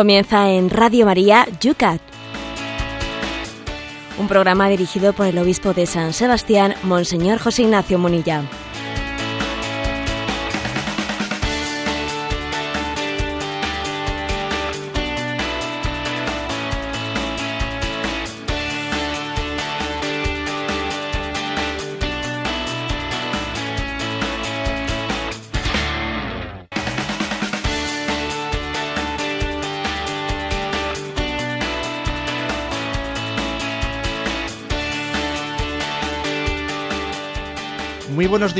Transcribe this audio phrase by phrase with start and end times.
[0.00, 2.00] Comienza en Radio María Yucat,
[4.18, 8.44] un programa dirigido por el obispo de San Sebastián, Monseñor José Ignacio Munilla.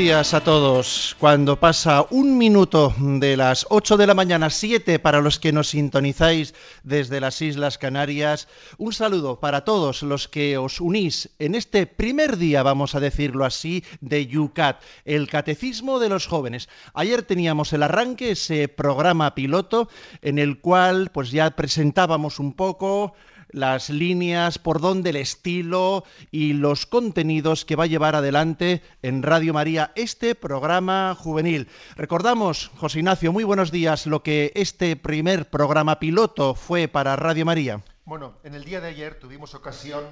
[0.01, 1.15] Días a todos.
[1.19, 5.69] Cuando pasa un minuto de las 8 de la mañana, 7 para los que nos
[5.69, 8.47] sintonizáis desde las Islas Canarias,
[8.79, 13.45] un saludo para todos los que os unís en este primer día, vamos a decirlo
[13.45, 16.67] así, de YUCAT, el Catecismo de los Jóvenes.
[16.95, 19.87] Ayer teníamos el arranque, ese programa piloto,
[20.23, 23.13] en el cual pues ya presentábamos un poco
[23.51, 29.23] las líneas, por dónde el estilo y los contenidos que va a llevar adelante en
[29.23, 31.67] Radio María este programa juvenil.
[31.95, 37.45] Recordamos, José Ignacio, muy buenos días, lo que este primer programa piloto fue para Radio
[37.45, 37.81] María.
[38.05, 40.03] Bueno, en el día de ayer tuvimos ocasión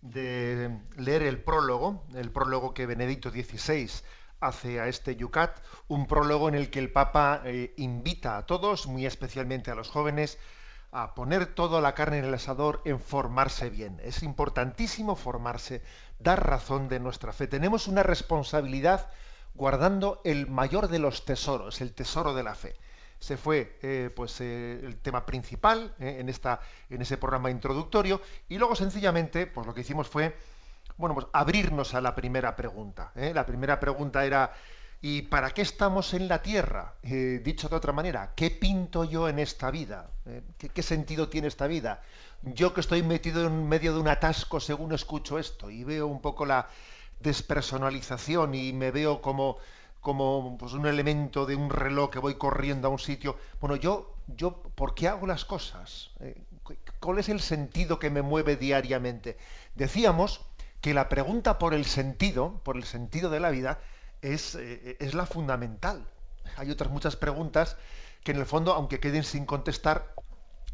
[0.00, 3.88] de leer el prólogo, el prólogo que Benedicto XVI
[4.40, 8.86] hace a este Yucat, un prólogo en el que el Papa eh, invita a todos,
[8.86, 10.38] muy especialmente a los jóvenes,
[10.92, 13.98] a poner toda la carne en el asador en formarse bien.
[14.04, 15.82] Es importantísimo formarse,
[16.18, 17.46] dar razón de nuestra fe.
[17.46, 19.08] Tenemos una responsabilidad
[19.54, 22.76] guardando el mayor de los tesoros, el tesoro de la fe.
[23.18, 28.20] Se fue eh, pues eh, el tema principal eh, en esta en ese programa introductorio
[28.48, 30.36] y luego sencillamente pues lo que hicimos fue
[30.96, 33.12] bueno pues abrirnos a la primera pregunta.
[33.14, 34.52] La primera pregunta era
[35.04, 36.94] ¿Y para qué estamos en la tierra?
[37.02, 40.08] Eh, dicho de otra manera, ¿qué pinto yo en esta vida?
[40.26, 40.42] Eh,
[40.72, 42.02] ¿qué, sentido tiene esta vida?
[42.42, 46.20] Yo que estoy metido en medio de un atasco según escucho esto y veo un
[46.20, 46.68] poco la
[47.18, 49.56] despersonalización y me veo como,
[50.00, 53.36] como pues, un elemento de un reloj que voy corriendo a un sitio.
[53.60, 56.12] Bueno, yo, yo ¿por qué hago las cosas?
[56.20, 56.44] Eh,
[57.00, 59.36] ¿Cuál es el sentido que me mueve diariamente?
[59.74, 60.42] Decíamos
[60.80, 63.80] que la pregunta por el sentido, por el sentido de la vida,
[64.22, 66.06] eh, es, la fundamental.
[66.56, 67.76] Hay otras muchas preguntas
[68.22, 70.14] que en el fondo, aunque queden sin contestar,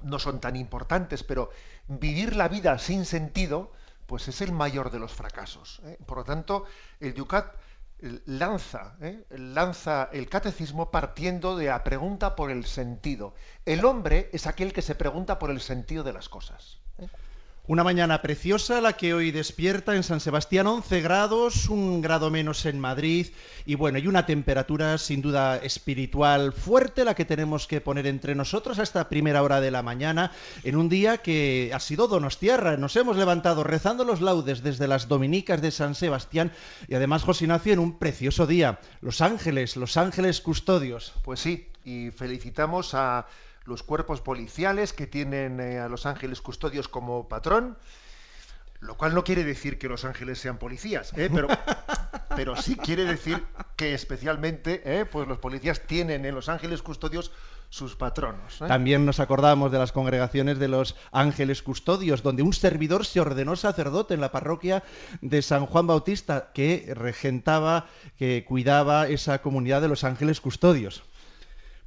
[0.02, 1.50] no son tan importantes, pero
[1.88, 3.72] vivir la vida sin sentido,
[4.06, 5.80] pues es el mayor de los fracasos.
[5.84, 5.98] ¿eh?
[6.06, 6.64] Por lo tanto,
[7.00, 7.54] el Yucat
[8.00, 8.96] eh, lanza,
[9.30, 13.34] lanza el catecismo partiendo de la pregunta por el sentido.
[13.64, 16.78] El hombre es aquel que se pregunta por el sentido de las cosas.
[17.68, 22.64] Una mañana preciosa la que hoy despierta en San Sebastián, 11 grados, un grado menos
[22.64, 23.26] en Madrid
[23.66, 28.34] y bueno, y una temperatura sin duda espiritual fuerte la que tenemos que poner entre
[28.34, 30.32] nosotros a esta primera hora de la mañana
[30.64, 32.78] en un día que ha sido donostiarra.
[32.78, 36.52] Nos hemos levantado rezando los laudes desde las dominicas de San Sebastián
[36.88, 38.80] y además José Ignacio en un precioso día.
[39.02, 41.12] Los ángeles, los ángeles custodios.
[41.22, 43.26] Pues sí, y felicitamos a
[43.68, 47.76] los cuerpos policiales que tienen eh, a los ángeles custodios como patrón,
[48.80, 51.28] lo cual no quiere decir que los ángeles sean policías, ¿eh?
[51.32, 51.48] pero,
[52.36, 53.44] pero sí quiere decir
[53.76, 55.04] que especialmente ¿eh?
[55.04, 57.30] pues los policías tienen en los ángeles custodios
[57.70, 58.58] sus patronos.
[58.66, 63.56] También nos acordamos de las congregaciones de los ángeles custodios, donde un servidor se ordenó
[63.56, 64.82] sacerdote en la parroquia
[65.20, 67.86] de San Juan Bautista, que regentaba,
[68.16, 71.02] que cuidaba esa comunidad de los ángeles custodios.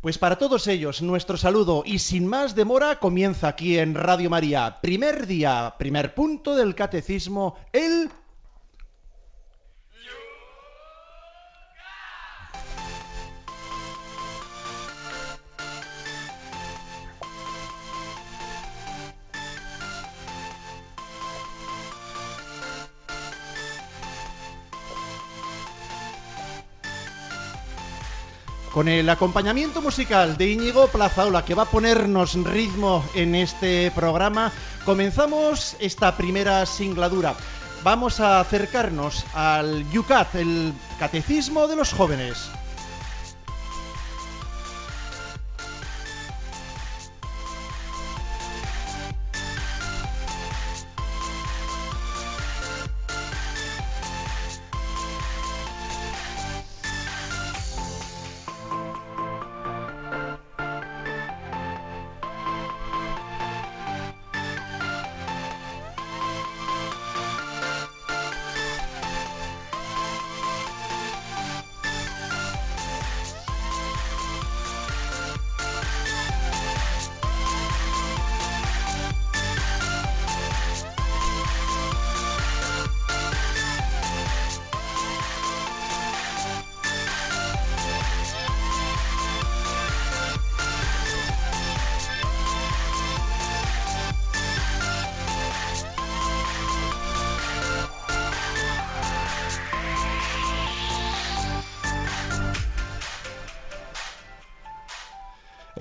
[0.01, 4.79] Pues para todos ellos, nuestro saludo y sin más demora comienza aquí en Radio María,
[4.81, 8.09] primer día, primer punto del catecismo, el
[28.73, 34.51] con el acompañamiento musical de Íñigo Plazaola, que va a ponernos ritmo en este programa,
[34.85, 37.35] comenzamos esta primera singladura.
[37.83, 42.49] Vamos a acercarnos al Yucat, el Catecismo de los Jóvenes.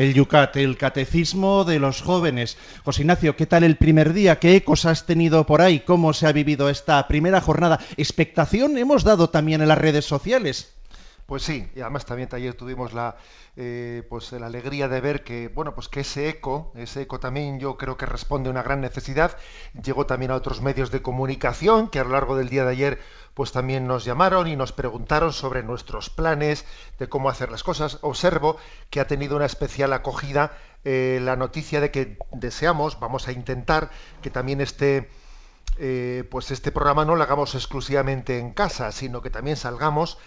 [0.00, 2.56] El Yucat, el catecismo de los jóvenes.
[2.86, 4.38] José Ignacio, ¿qué tal el primer día?
[4.38, 5.80] ¿Qué ecos has tenido por ahí?
[5.80, 7.80] ¿Cómo se ha vivido esta primera jornada?
[7.98, 10.72] ¿Expectación hemos dado también en las redes sociales?
[11.30, 13.14] Pues sí, y además también ayer tuvimos la,
[13.54, 17.60] eh, pues la alegría de ver que, bueno, pues que ese eco, ese eco también
[17.60, 19.36] yo creo que responde a una gran necesidad.
[19.80, 22.98] Llegó también a otros medios de comunicación que a lo largo del día de ayer
[23.34, 26.64] pues también nos llamaron y nos preguntaron sobre nuestros planes,
[26.98, 27.98] de cómo hacer las cosas.
[28.00, 28.56] Observo
[28.90, 33.90] que ha tenido una especial acogida eh, la noticia de que deseamos, vamos a intentar
[34.20, 35.08] que también este,
[35.78, 40.18] eh, pues este programa no lo hagamos exclusivamente en casa, sino que también salgamos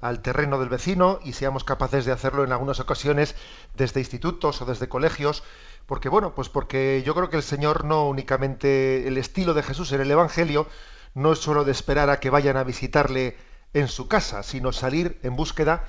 [0.00, 3.34] al terreno del vecino y seamos capaces de hacerlo en algunas ocasiones
[3.74, 5.42] desde institutos o desde colegios,
[5.86, 9.92] porque bueno, pues porque yo creo que el Señor no únicamente el estilo de Jesús
[9.92, 10.66] en el Evangelio
[11.14, 13.36] no es solo de esperar a que vayan a visitarle
[13.74, 15.84] en su casa, sino salir en búsqueda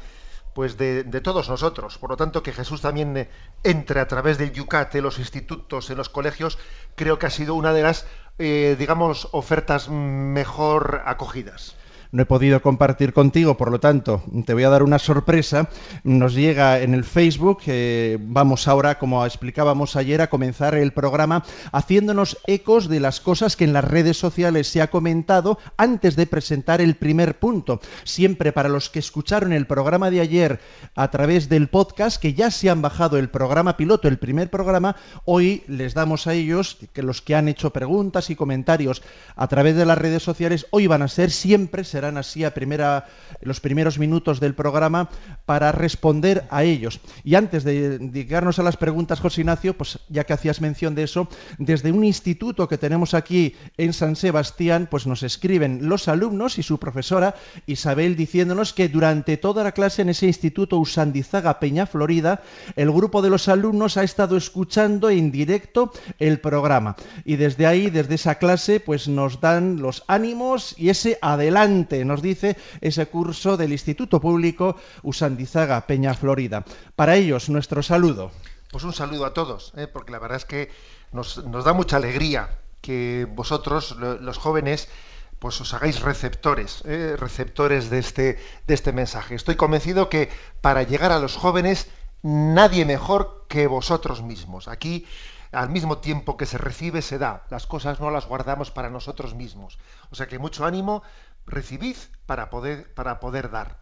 [0.53, 1.97] pues de, todos nosotros.
[1.97, 3.29] Por lo tanto, que Jesús también eh,
[3.63, 6.59] entre a través del Yucate, los institutos, en los colegios,
[6.95, 8.05] creo que ha sido una de las,
[8.37, 11.77] eh, digamos, ofertas mejor acogidas
[12.11, 15.69] no he podido compartir contigo, por lo tanto, te voy a dar una sorpresa.
[16.03, 21.43] Nos llega en el Facebook, eh, vamos ahora, como explicábamos ayer, a comenzar el programa
[21.71, 26.27] haciéndonos ecos de las cosas que en las redes sociales se ha comentado antes de
[26.27, 27.79] presentar el primer punto.
[28.03, 30.59] Siempre para los que escucharon el programa de ayer
[30.95, 34.97] a través del podcast, que ya se han bajado el programa piloto, el primer programa,
[35.23, 39.01] hoy les damos a ellos, que los que han hecho preguntas y comentarios
[39.35, 43.05] a través de las redes sociales, hoy van a ser siempre, serán así a primera,
[43.41, 45.07] los primeros minutos del programa
[45.45, 46.99] para responder a ellos.
[47.23, 51.03] Y antes de dedicarnos a las preguntas, José Ignacio, pues ya que hacías mención de
[51.03, 51.27] eso,
[51.59, 56.63] desde un instituto que tenemos aquí en San Sebastián, pues nos escriben los alumnos y
[56.63, 57.35] su profesora
[57.67, 62.41] Isabel diciéndonos que durante toda la clase en ese instituto Usandizaga Peña Florida,
[62.75, 66.95] el grupo de los alumnos ha estado escuchando en directo el programa.
[67.25, 72.21] Y desde ahí, desde esa clase, pues nos dan los ánimos y ese adelante nos
[72.21, 76.63] dice ese curso del Instituto Público Usandizaga, Peña Florida.
[76.95, 78.31] Para ellos, nuestro saludo.
[78.71, 79.87] Pues un saludo a todos, ¿eh?
[79.87, 80.71] porque la verdad es que
[81.11, 82.49] nos, da mucha alegría
[82.79, 84.87] que vosotros, los jóvenes,
[85.39, 87.15] pues os hagáis receptores, ¿eh?
[87.17, 89.35] receptores de este, de este mensaje.
[89.35, 90.29] Estoy convencido que
[90.61, 91.89] para llegar a los jóvenes
[92.23, 94.67] nadie mejor que vosotros mismos.
[94.67, 95.05] Aquí
[95.51, 97.43] al mismo tiempo que se recibe, se da.
[97.49, 99.79] Las cosas no las guardamos para nosotros mismos.
[100.09, 101.03] O sea que mucho ánimo,
[101.51, 103.81] recibid para poder, para poder dar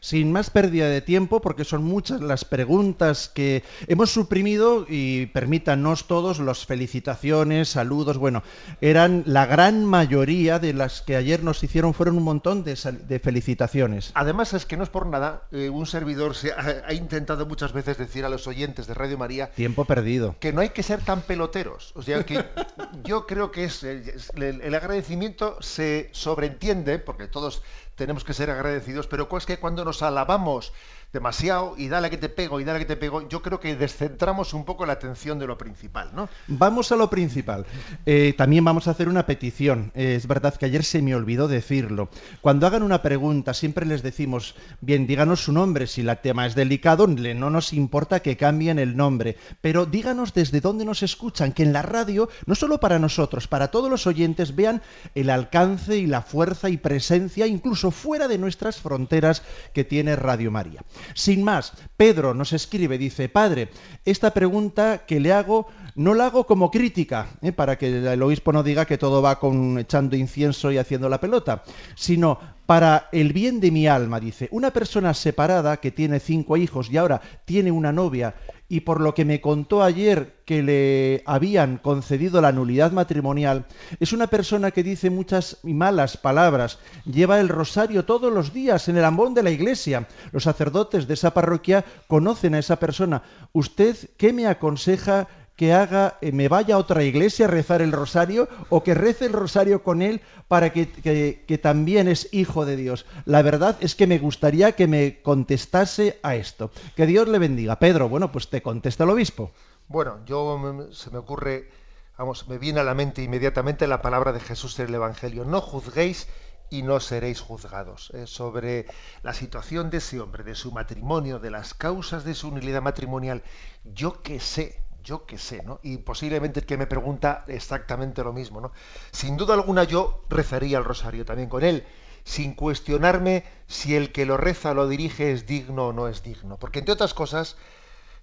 [0.00, 6.06] sin más pérdida de tiempo, porque son muchas las preguntas que hemos suprimido y permítanos
[6.06, 8.42] todos las felicitaciones, saludos, bueno,
[8.80, 14.10] eran la gran mayoría de las que ayer nos hicieron fueron un montón de, felicitaciones.
[14.14, 17.98] Además es que no es por nada, eh, un servidor se ha, intentado muchas veces
[17.98, 20.34] decir a los oyentes de Radio María tiempo perdido.
[20.40, 22.44] que no hay que ser tan peloteros, o sea que
[23.04, 27.62] yo creo que es el agradecimiento se sobreentiende porque todos
[28.00, 30.72] tenemos que ser agradecidos, pero es que cuando nos alabamos
[31.12, 34.54] demasiado y dale que te pego y dale que te pego, yo creo que descentramos
[34.54, 36.28] un poco la atención de lo principal, ¿no?
[36.46, 37.66] Vamos a lo principal.
[38.06, 39.90] Eh, también vamos a hacer una petición.
[39.94, 42.10] Eh, es verdad que ayer se me olvidó decirlo.
[42.40, 45.86] Cuando hagan una pregunta, siempre les decimos, bien, díganos su nombre.
[45.86, 49.36] Si el tema es delicado, no nos importa que cambien el nombre.
[49.60, 53.68] Pero díganos desde dónde nos escuchan, que en la radio, no solo para nosotros, para
[53.68, 54.82] todos los oyentes, vean
[55.14, 59.42] el alcance y la fuerza y presencia, incluso fuera de nuestras fronteras,
[59.72, 60.84] que tiene Radio María.
[61.14, 63.68] Sin más, Pedro nos escribe, dice, Padre,
[64.04, 67.52] esta pregunta que le hago no la hago como crítica, ¿eh?
[67.52, 71.20] para que el obispo no diga que todo va con echando incienso y haciendo la
[71.20, 71.62] pelota,
[71.94, 76.88] sino para el bien de mi alma, dice, una persona separada que tiene cinco hijos
[76.90, 78.34] y ahora tiene una novia
[78.70, 83.66] y por lo que me contó ayer que le habían concedido la nulidad matrimonial,
[83.98, 88.96] es una persona que dice muchas malas palabras, lleva el rosario todos los días en
[88.96, 90.06] el ambón de la iglesia.
[90.30, 93.24] Los sacerdotes de esa parroquia conocen a esa persona.
[93.52, 95.26] ¿Usted qué me aconseja
[95.60, 99.26] que haga, eh, me vaya a otra iglesia a rezar el rosario o que rece
[99.26, 103.04] el rosario con él para que, que, también es hijo de Dios.
[103.26, 106.70] La verdad es que me gustaría que me contestase a esto.
[106.96, 107.78] Que Dios le bendiga.
[107.78, 109.50] Pedro, bueno, pues te contesta el obispo.
[109.86, 111.68] Bueno, yo se me ocurre,
[112.16, 115.44] vamos, me viene a la mente inmediatamente la palabra de Jesús en el Evangelio.
[115.44, 116.26] No juzguéis
[116.70, 118.10] y no seréis juzgados.
[118.24, 118.86] Sobre
[119.22, 123.42] la situación de ese hombre, de su matrimonio, de las causas de su nulidad matrimonial,
[123.84, 125.80] yo qué sé, yo qué sé, ¿no?
[125.82, 128.72] Y posiblemente el que me pregunta exactamente lo mismo, ¿no?
[129.10, 131.86] Sin duda alguna yo rezaría el rosario también con él,
[132.24, 136.58] sin cuestionarme si el que lo reza, lo dirige, es digno o no es digno.
[136.58, 137.56] Porque entre otras cosas,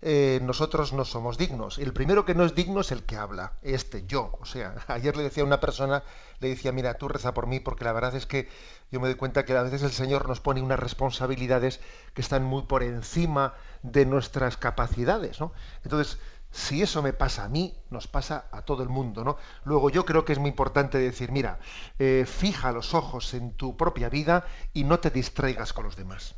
[0.04, 1.80] eh, nosotros no somos dignos.
[1.80, 4.38] El primero que no es digno es el que habla, este, yo.
[4.40, 6.04] O sea, ayer le decía a una persona,
[6.40, 8.48] le decía, mira, tú reza por mí, porque la verdad es que
[8.92, 11.80] yo me doy cuenta que a veces el Señor nos pone unas responsabilidades
[12.14, 15.52] que están muy por encima de nuestras capacidades, ¿no?
[15.84, 16.20] Entonces,
[16.52, 19.38] si eso me pasa a mí, nos pasa a todo el mundo, ¿no?
[19.64, 21.60] Luego yo creo que es muy importante decir, mira,
[22.00, 26.36] eh, fija los ojos en tu propia vida y no te distraigas con los demás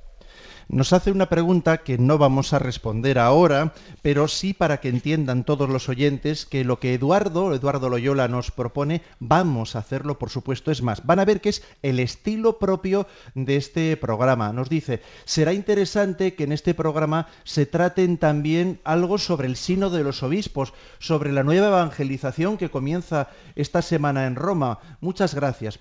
[0.69, 3.73] nos hace una pregunta que no vamos a responder ahora,
[4.03, 8.51] pero sí para que entiendan todos los oyentes que lo que Eduardo, Eduardo Loyola nos
[8.51, 11.05] propone, vamos a hacerlo, por supuesto, es más.
[11.05, 14.53] Van a ver que es el estilo propio de este programa.
[14.53, 19.89] Nos dice, será interesante que en este programa se traten también algo sobre el sino
[19.89, 24.79] de los obispos, sobre la nueva evangelización que comienza esta semana en Roma.
[25.01, 25.79] Muchas gracias.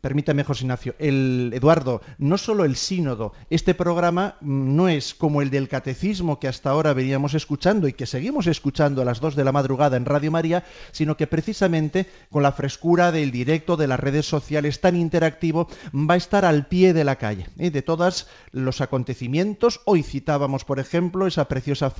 [0.00, 5.50] Permítame, José Ignacio, el Eduardo, no solo el sínodo, este programa no es como el
[5.50, 9.44] del catecismo que hasta ahora veníamos escuchando y que seguimos escuchando a las 2 de
[9.44, 14.00] la madrugada en Radio María, sino que precisamente con la frescura del directo de las
[14.00, 17.70] redes sociales tan interactivo va a estar al pie de la calle, ¿eh?
[17.70, 19.82] de todos los acontecimientos.
[19.84, 21.92] Hoy citábamos, por ejemplo, esa preciosa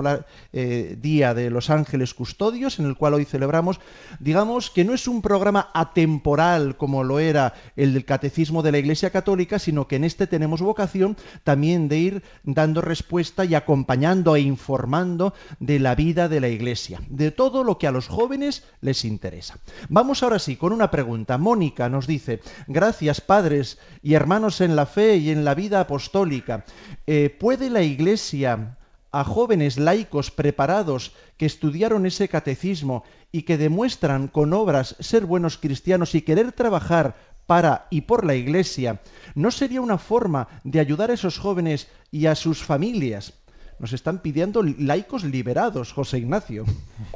[0.54, 3.78] eh, día de los ángeles custodios, en el cual hoy celebramos,
[4.20, 8.78] digamos que no es un programa atemporal como lo era el del catecismo de la
[8.78, 14.36] Iglesia Católica, sino que en este tenemos vocación también de ir dando respuesta y acompañando
[14.36, 18.64] e informando de la vida de la Iglesia, de todo lo que a los jóvenes
[18.80, 19.58] les interesa.
[19.88, 21.38] Vamos ahora sí con una pregunta.
[21.38, 26.64] Mónica nos dice, gracias padres y hermanos en la fe y en la vida apostólica,
[27.06, 28.76] eh, ¿puede la Iglesia
[29.12, 35.58] a jóvenes laicos preparados que estudiaron ese catecismo y que demuestran con obras ser buenos
[35.58, 37.16] cristianos y querer trabajar
[37.50, 39.00] para y por la Iglesia,
[39.34, 43.32] ¿no sería una forma de ayudar a esos jóvenes y a sus familias?
[43.80, 46.64] Nos están pidiendo laicos liberados, José Ignacio.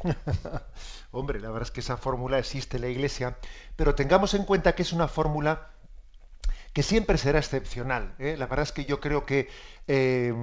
[1.13, 3.39] Hombre, la verdad es que esa fórmula existe en la Iglesia,
[3.77, 5.71] pero tengamos en cuenta que es una fórmula
[6.73, 8.17] que siempre será excepcional.
[8.19, 8.35] ¿eh?
[8.37, 9.49] La verdad es que yo creo que
[9.87, 10.35] eh,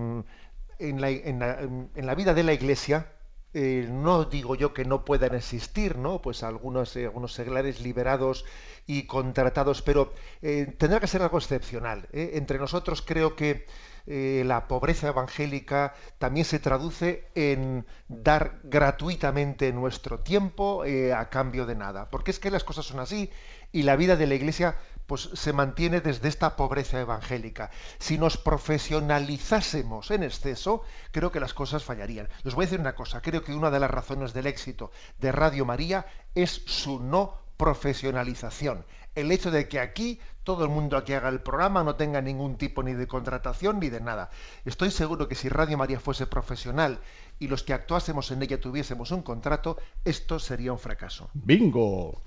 [0.80, 3.12] en, la, vida de la Iglesia,
[3.54, 6.22] eh, no digo yo que no puedan existir, ¿no?
[6.22, 8.46] Pues algunos, algunos seglares liberados
[8.88, 12.08] y contratados, pero eh, tendrá que ser algo excepcional.
[12.12, 12.32] ¿eh?
[12.36, 13.66] Entre nosotros creo que
[14.08, 20.84] eh, la pobreza evangélica también se traduce en dar gratuitamente nuestro tiempo
[21.16, 23.30] a cambio de nada, porque es que las cosas son así
[23.72, 24.76] y la vida de la Iglesia
[25.12, 27.70] pues se mantiene desde esta pobreza evangélica.
[28.00, 32.30] Si nos profesionalizásemos en exceso, creo que las cosas fallarían.
[32.44, 34.90] Les voy a decir una cosa, creo que una de las razones del éxito
[35.20, 38.86] de Radio María es su no profesionalización.
[39.14, 42.56] El hecho de que aquí todo el mundo que haga el programa no tenga ningún
[42.58, 44.30] tipo ni de contratación ni de nada.
[44.66, 47.00] Estoy seguro que si Radio María fuese profesional
[47.38, 51.30] y los que actuásemos en ella tuviésemos un contrato, esto sería un fracaso.
[51.34, 52.22] Bingo.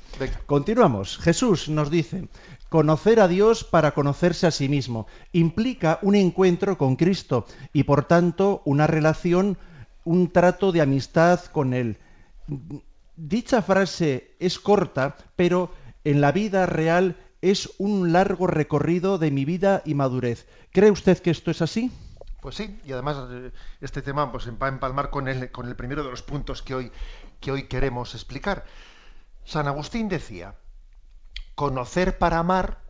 [0.46, 1.18] Continuamos.
[1.18, 2.28] Jesús nos dice,
[2.74, 8.02] conocer a Dios para conocerse a sí mismo implica un encuentro con Cristo y por
[8.02, 9.56] tanto una relación,
[10.02, 11.98] un trato de amistad con Él
[13.14, 15.70] Dicha frase es corta, pero
[16.02, 20.48] en la vida real es un largo recorrido de mi vida y madurez.
[20.72, 21.92] ¿Cree usted que esto es así?
[22.42, 25.76] Pues sí, y además eh, este tema pues, va a empalmar con el, con el
[25.76, 26.90] primero de los puntos que hoy,
[27.38, 28.64] que hoy queremos explicar.
[29.44, 30.56] San Agustín decía,
[31.54, 32.82] conocer para amar,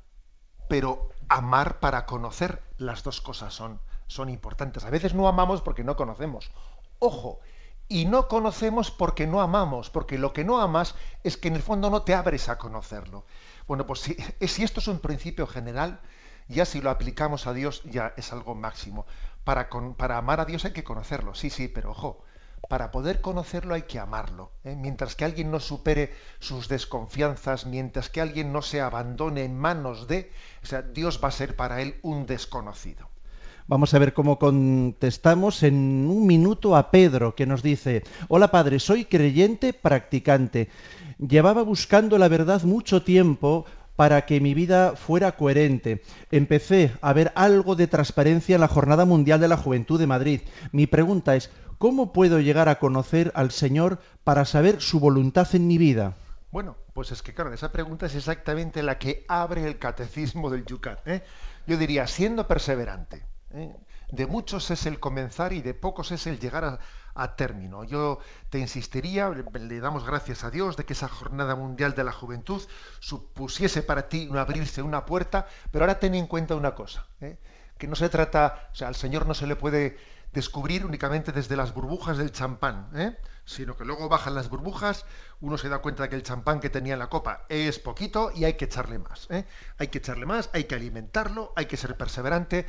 [0.68, 4.84] pero amar para conocer, las dos cosas son, son importantes.
[4.84, 6.50] A veces no amamos porque no conocemos.
[6.98, 7.40] Ojo,
[7.88, 11.62] y no conocemos porque no amamos, porque lo que no amas es que en el
[11.62, 13.26] fondo no te abres a conocerlo.
[13.66, 14.16] Bueno, pues si,
[14.46, 16.00] si esto es un principio general,
[16.48, 19.06] ya si lo aplicamos a Dios ya es algo máximo.
[19.44, 22.24] Para, para amar a Dios hay que conocerlo, sí, sí, pero ojo,
[22.68, 24.52] para poder conocerlo hay que amarlo.
[24.64, 24.76] ¿eh?
[24.76, 30.08] Mientras que alguien no supere sus desconfianzas, mientras que alguien no se abandone en manos
[30.08, 30.30] de,
[30.62, 33.08] sea, Dios va a ser para él un desconocido.
[33.66, 35.74] Vamos a ver cómo contestamos en
[36.10, 40.68] un minuto a Pedro, que nos dice, hola padre, soy creyente practicante.
[41.18, 43.64] Llevaba buscando la verdad mucho tiempo
[43.96, 46.02] para que mi vida fuera coherente.
[46.30, 50.40] Empecé a ver algo de transparencia en la Jornada Mundial de la Juventud de Madrid.
[50.72, 55.66] Mi pregunta es, ¿cómo puedo llegar a conocer al Señor para saber su voluntad en
[55.66, 56.14] mi vida?
[56.50, 60.64] Bueno, pues es que claro, esa pregunta es exactamente la que abre el catecismo del
[60.64, 61.06] Yucat.
[61.06, 61.22] ¿eh?
[61.66, 63.74] Yo diría, siendo perseverante, ¿eh?
[64.10, 66.78] De muchos es el comenzar y de pocos es el llegar a,
[67.36, 67.84] término.
[67.84, 68.18] Yo
[68.50, 72.62] te insistiría, le, damos gracias a Dios de que esa Jornada Mundial de la Juventud
[73.00, 77.38] supusiese para ti un abrirse una puerta, pero ahora ten en cuenta una cosa, ¿eh?
[77.78, 79.96] que no se trata, o sea, al Señor no se le puede
[80.34, 83.16] descubrir únicamente desde las burbujas del champán, ¿eh?
[83.44, 85.06] sino que luego bajan las burbujas,
[85.40, 88.32] uno se da cuenta de que el champán que tenía en la copa es poquito
[88.34, 89.28] y hay que echarle más.
[89.30, 89.44] ¿eh?
[89.78, 92.66] Hay que echarle más, hay que alimentarlo, hay que ser perseverante,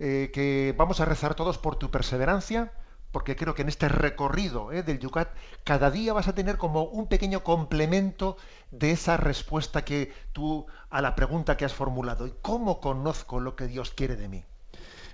[0.00, 2.72] eh, que vamos a rezar todos por tu perseverancia,
[3.16, 4.82] porque creo que en este recorrido ¿eh?
[4.82, 5.30] del Yucat
[5.64, 8.36] cada día vas a tener como un pequeño complemento
[8.70, 12.26] de esa respuesta que tú a la pregunta que has formulado.
[12.26, 14.44] ¿Y cómo conozco lo que Dios quiere de mí?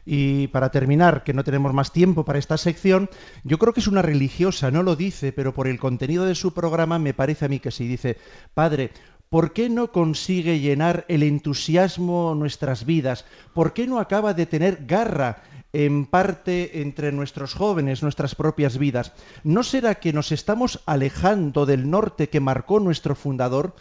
[0.04, 3.09] Y para terminar, que no tenemos más tiempo para esta sección,
[3.44, 6.52] yo creo que es una religiosa, no lo dice, pero por el contenido de su
[6.52, 7.87] programa me parece a mí que sí.
[7.87, 8.18] Dice,
[8.52, 8.90] Padre,
[9.28, 13.26] ¿por qué no consigue llenar el entusiasmo nuestras vidas?
[13.54, 19.12] ¿Por qué no acaba de tener garra en parte entre nuestros jóvenes, nuestras propias vidas?
[19.45, 23.75] ¿No será que nos estamos alejando del norte que marcó nuestro fundador?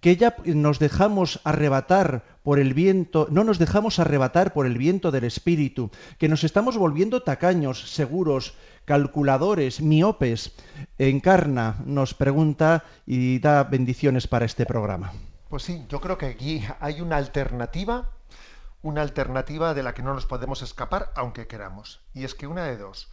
[0.00, 5.10] que ya nos dejamos arrebatar por el viento, no nos dejamos arrebatar por el viento
[5.10, 8.54] del espíritu, que nos estamos volviendo tacaños, seguros,
[8.86, 10.52] calculadores, miopes.
[10.98, 15.12] Encarna nos pregunta y da bendiciones para este programa.
[15.48, 18.10] Pues sí, yo creo que aquí hay una alternativa,
[18.82, 22.00] una alternativa de la que no nos podemos escapar aunque queramos.
[22.14, 23.10] Y es que una de dos,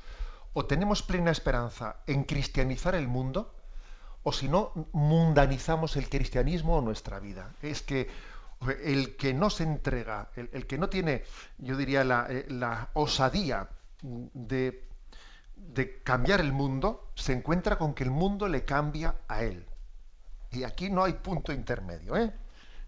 [0.54, 3.54] o tenemos plena esperanza en cristianizar el mundo,
[4.24, 7.54] o si no, mundanizamos el cristianismo o nuestra vida.
[7.62, 8.10] Es que
[8.84, 11.24] el que no se entrega, el, que no tiene,
[11.58, 12.48] yo diría, la, eh,
[12.94, 13.70] osadía
[14.02, 14.84] de,
[15.56, 19.66] de, cambiar el mundo, se encuentra con que el mundo le cambia a él.
[20.52, 22.34] Y aquí no hay punto intermedio, ¿eh?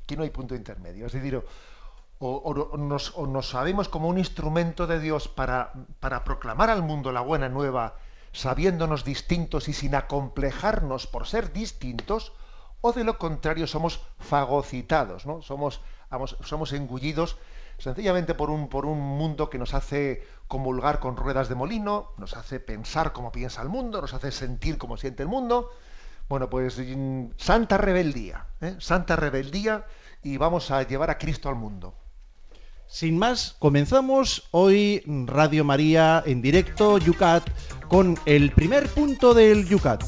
[0.03, 1.05] Aquí no hay punto intermedio.
[1.05, 1.41] Es decir,
[2.19, 7.47] o, nos, sabemos como un instrumento de Dios para, para proclamar al mundo la buena
[7.47, 7.95] nueva
[8.31, 12.33] sabiéndonos distintos y sin acomplejarnos por ser distintos,
[12.81, 15.41] o de lo contrario somos fagocitados, ¿no?
[15.41, 15.81] Somos,
[16.43, 17.37] somos engullidos
[17.77, 22.35] sencillamente por un, por un mundo que nos hace comulgar con ruedas de molino, nos
[22.35, 25.71] hace pensar como piensa el mundo, nos hace sentir como siente el mundo.
[26.27, 28.75] Bueno, pues mm, santa rebeldía, ¿eh?
[28.79, 29.85] santa rebeldía
[30.21, 31.95] y vamos a llevar a Cristo al mundo.
[32.91, 37.47] Sin más, comenzamos hoy Radio María en directo, Yucat,
[37.87, 40.03] con el primer punto del Yucat.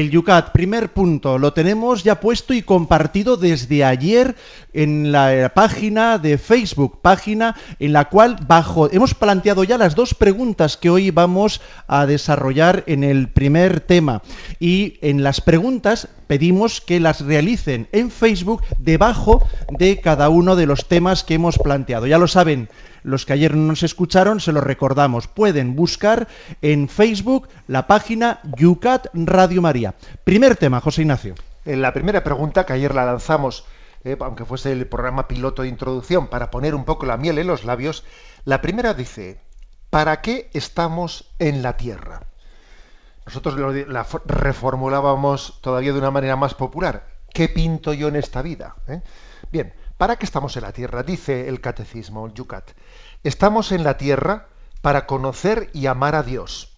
[0.00, 4.34] El Yucat, primer punto, lo tenemos ya puesto y compartido desde ayer
[4.72, 10.14] en la página de Facebook, página en la cual bajo hemos planteado ya las dos
[10.14, 14.22] preguntas que hoy vamos a desarrollar en el primer tema
[14.58, 20.64] y en las preguntas pedimos que las realicen en Facebook debajo de cada uno de
[20.64, 22.06] los temas que hemos planteado.
[22.06, 22.70] Ya lo saben,
[23.02, 25.26] los que ayer no nos escucharon, se los recordamos.
[25.26, 26.28] Pueden buscar
[26.62, 29.94] en Facebook la página Yucat Radio María.
[30.24, 31.34] Primer tema, José Ignacio.
[31.64, 33.64] En la primera pregunta que ayer la lanzamos,
[34.04, 37.46] eh, aunque fuese el programa piloto de introducción, para poner un poco la miel en
[37.46, 38.04] los labios,
[38.44, 39.40] la primera dice,
[39.90, 42.22] ¿para qué estamos en la tierra?
[43.26, 43.56] Nosotros
[43.88, 47.06] la reformulábamos todavía de una manera más popular.
[47.32, 48.74] ¿Qué pinto yo en esta vida?
[48.88, 49.02] ¿Eh?
[49.52, 51.02] Bien, ¿Para qué estamos en la tierra?
[51.02, 52.70] Dice el catecismo, el Yucat.
[53.22, 54.48] Estamos en la tierra
[54.80, 56.74] para conocer y amar a Dios,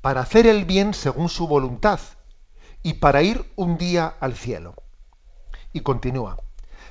[0.00, 1.98] para hacer el bien según su voluntad
[2.84, 4.76] y para ir un día al cielo.
[5.72, 6.36] Y continúa.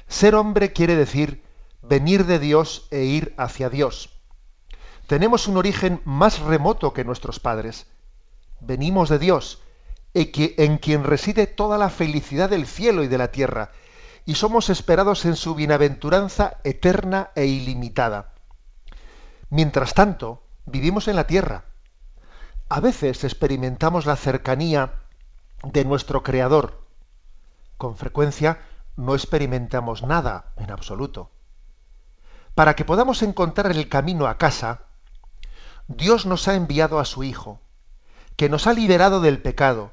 [0.09, 1.45] Ser hombre quiere decir
[1.81, 4.19] venir de Dios e ir hacia Dios.
[5.07, 7.87] Tenemos un origen más remoto que nuestros padres.
[8.59, 9.61] Venimos de Dios,
[10.13, 13.71] en quien reside toda la felicidad del cielo y de la tierra,
[14.25, 18.34] y somos esperados en su bienaventuranza eterna e ilimitada.
[19.49, 21.65] Mientras tanto, vivimos en la tierra.
[22.69, 24.93] A veces experimentamos la cercanía
[25.63, 26.86] de nuestro Creador.
[27.77, 28.62] Con frecuencia
[28.95, 31.32] no experimentamos nada en absoluto.
[32.53, 34.82] Para que podamos encontrar el camino a casa,
[35.88, 37.62] Dios nos ha enviado a su Hijo,
[38.36, 39.91] que nos ha liberado del pecado,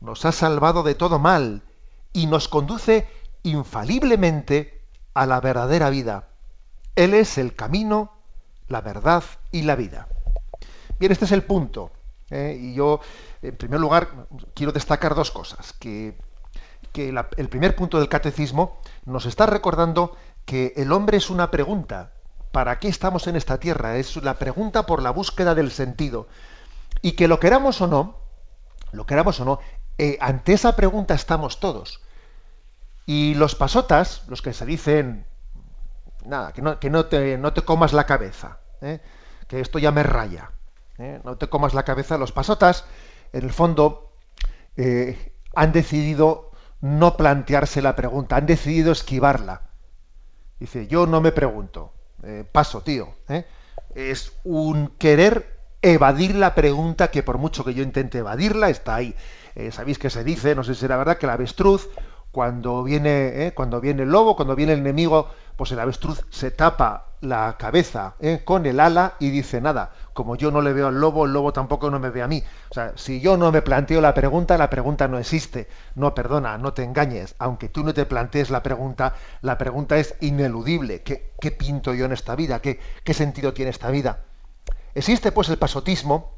[0.00, 1.62] nos ha salvado de todo mal
[2.12, 3.08] y nos conduce
[3.42, 4.82] infaliblemente
[5.14, 6.28] a la verdadera vida.
[6.96, 8.12] Él es el camino,
[8.68, 10.08] la verdad y la vida.
[10.98, 11.92] Bien, este es el punto.
[12.30, 12.58] ¿eh?
[12.60, 13.00] Y yo,
[13.42, 15.72] en primer lugar, quiero destacar dos cosas.
[15.72, 16.16] Que,
[16.94, 22.10] el primer punto del catecismo nos está recordando que el hombre es una pregunta.
[22.50, 23.98] ¿Para qué estamos en esta tierra?
[23.98, 26.26] Es la pregunta por la búsqueda del sentido.
[27.00, 28.16] Y que lo queramos o no,
[28.90, 29.60] lo queramos o no,
[29.98, 32.00] eh, ante esa pregunta estamos todos.
[33.08, 35.24] Y los pasotas, los que se dicen
[36.26, 39.00] nada, que no, que no, te, no te comas la cabeza, ¿eh?
[39.46, 40.50] que esto ya me raya.
[40.98, 41.18] ¿eh?
[41.24, 42.18] No te comas la cabeza.
[42.18, 42.84] Los pasotas,
[43.32, 44.12] en el fondo,
[44.76, 46.50] eh, han decidido
[46.82, 49.62] no plantearse la pregunta, han decidido esquivarla.
[50.60, 51.94] Dice, yo no me pregunto,
[52.52, 53.14] paso, tío.
[53.94, 59.16] Es un querer evadir la pregunta que por mucho que yo intente evadirla, está ahí.
[59.70, 61.88] Sabéis que se dice, no sé si era verdad, que la avestruz
[62.38, 63.52] cuando viene, ¿eh?
[63.52, 68.14] cuando viene el lobo, cuando viene el enemigo, pues el avestruz se tapa la cabeza
[68.20, 68.42] ¿eh?
[68.44, 69.90] con el ala y dice nada.
[70.12, 72.44] Como yo no le veo al lobo, el lobo tampoco no me ve a mí.
[72.70, 75.66] O sea, si yo no me planteo la pregunta, la pregunta no existe.
[75.96, 77.34] No, perdona, no te engañes.
[77.40, 81.02] Aunque tú no te plantees la pregunta, la pregunta es ineludible.
[81.02, 82.60] ¿Qué, qué pinto yo en esta vida?
[82.60, 84.20] ¿Qué, ¿Qué sentido tiene esta vida?
[84.94, 86.34] Existe pues el pasotismo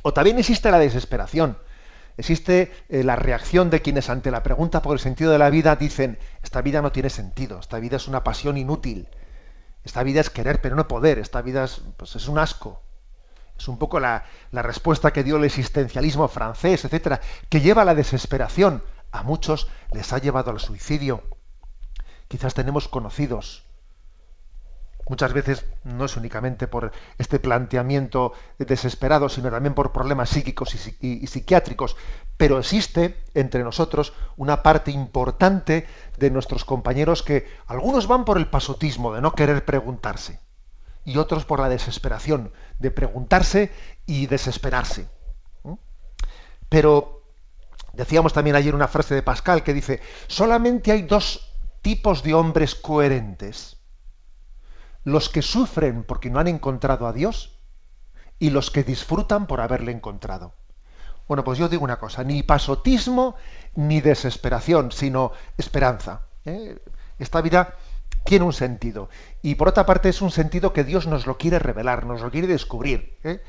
[0.00, 1.58] o también existe la desesperación.
[2.16, 5.76] Existe eh, la reacción de quienes ante la pregunta por el sentido de la vida
[5.76, 9.08] dicen, esta vida no tiene sentido, esta vida es una pasión inútil,
[9.82, 12.80] esta vida es querer pero no poder, esta vida es, pues, es un asco.
[13.56, 17.84] Es un poco la, la, respuesta que dio el existencialismo francés, etcétera, que lleva a
[17.84, 18.82] la desesperación.
[19.12, 21.22] A muchos les ha llevado al suicidio.
[22.26, 23.63] Quizás tenemos conocidos
[25.08, 31.26] muchas veces no es únicamente por este planteamiento desesperado, sino también por problemas psíquicos y,
[31.26, 31.96] psiquiátricos,
[32.36, 35.86] pero existe entre nosotros una parte importante
[36.18, 40.40] de nuestros compañeros que algunos van por el pasotismo de no querer preguntarse
[41.04, 43.72] y otros por la desesperación de preguntarse
[44.06, 45.08] y desesperarse.
[46.68, 47.22] Pero
[47.92, 52.74] decíamos también ayer una frase de Pascal que dice, solamente hay dos tipos de hombres
[52.74, 53.76] coherentes
[55.04, 57.58] los que sufren porque no han encontrado a Dios
[58.38, 60.54] y los que disfrutan por haberle encontrado.
[61.28, 63.36] Bueno, pues yo digo una cosa, ni pasotismo
[63.74, 66.22] ni desesperación, sino esperanza.
[66.44, 66.78] ¿eh?
[67.18, 67.74] Esta vida
[68.24, 69.08] tiene un sentido.
[69.42, 72.30] Y por otra parte es un sentido que Dios nos lo quiere revelar, nos lo
[72.30, 73.18] quiere descubrir.
[73.24, 73.42] ¿eh?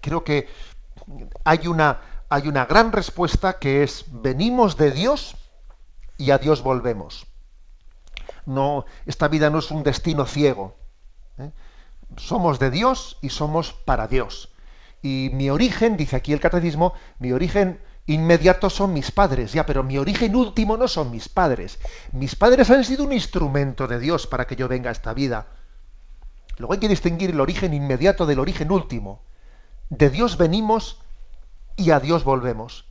[0.00, 0.48] Creo que
[1.44, 5.36] hay una, hay una gran respuesta que es venimos de Dios
[6.18, 7.26] y a Dios volvemos.
[8.46, 10.76] No, esta vida no es un destino ciego.
[12.16, 14.50] Somos de Dios y somos para Dios.
[15.02, 19.82] Y mi origen, dice aquí el catecismo, mi origen inmediato son mis padres, ya, pero
[19.82, 21.78] mi origen último no son mis padres.
[22.12, 25.46] Mis padres han sido un instrumento de Dios para que yo venga a esta vida.
[26.58, 29.22] Luego hay que distinguir el origen inmediato del origen último.
[29.90, 31.00] De Dios venimos
[31.76, 32.86] y a Dios volvemos.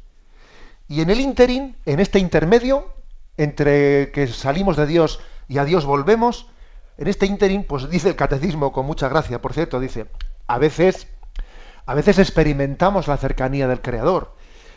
[0.87, 2.93] Y en el interín, en este intermedio,
[3.37, 6.47] entre que salimos de Dios y a Dios volvemos,
[6.97, 10.07] en este ínterin, pues dice el catecismo con mucha gracia, por cierto, dice,
[10.47, 11.07] a veces,
[11.85, 14.33] a veces experimentamos la cercanía del Creador,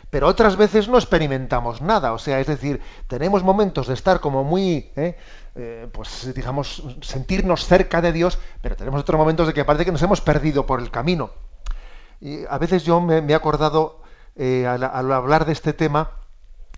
[0.09, 4.43] pero otras veces no experimentamos nada, o sea, es decir, tenemos momentos de estar como
[4.43, 5.17] muy, ¿eh?
[5.59, 9.91] Eh, pues digamos, sentirnos cerca de Dios, pero tenemos otros momentos de que parece que
[9.91, 11.31] nos hemos perdido por el camino.
[12.21, 14.01] Y a veces yo me, he acordado,
[14.35, 16.11] eh, al, hablar de este tema,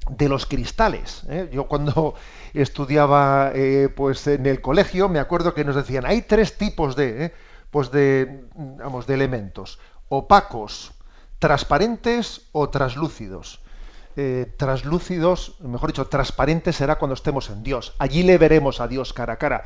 [0.10, 1.24] de los cristales.
[1.30, 1.50] ¿eh?
[1.52, 2.16] Yo cuando
[2.54, 7.26] estudiaba eh, pues en el colegio me acuerdo que nos decían hay tres tipos de,
[7.26, 7.34] ¿eh?
[7.72, 10.92] pues de, vamos, de elementos opacos,
[11.38, 13.62] transparentes o traslúcidos.
[14.58, 17.94] traslúcidos, mejor dicho, transparentes será cuando estemos en Dios.
[18.00, 19.64] Allí le veremos a Dios cara a cara.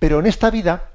[0.00, 0.90] Pero en esta vida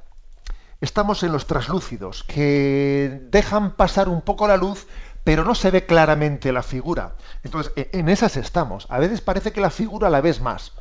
[0.82, 4.88] estamos en los traslúcidos, que dejan pasar un poco la luz,
[5.24, 7.16] pero no se ve claramente la figura.
[7.44, 8.86] Entonces, e, en esas estamos.
[8.90, 10.74] A veces parece que la figura la ves más,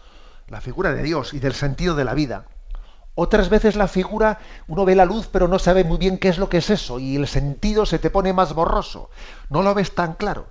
[0.48, 2.46] la figura de Dios y del sentido de la vida.
[3.20, 6.38] Otras veces la figura, uno ve la luz, pero no sabe muy bien qué es
[6.38, 9.10] lo que es eso, y el sentido se te pone más borroso.
[9.50, 10.46] No lo ves tan claro.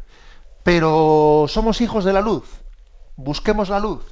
[0.64, 2.44] Pero somos hijos de la luz.
[3.16, 4.04] Busquemos la luz.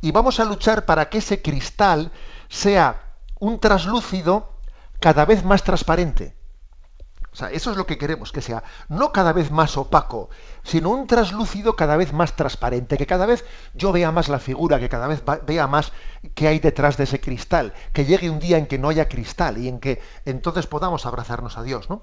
[0.00, 2.10] Y vamos a luchar para que ese cristal
[2.48, 4.54] sea un traslúcido
[5.00, 6.37] cada vez más transparente.
[7.38, 10.28] Sea, eso es lo que queremos que sea, no cada vez más opaco,
[10.64, 14.80] sino un traslúcido cada vez más transparente, que cada vez yo vea más la figura,
[14.80, 15.92] que cada vez vea más
[16.34, 19.56] qué hay detrás de ese cristal, que llegue un día en que no haya cristal
[19.56, 22.02] y en que entonces podamos abrazarnos a Dios, ¿no?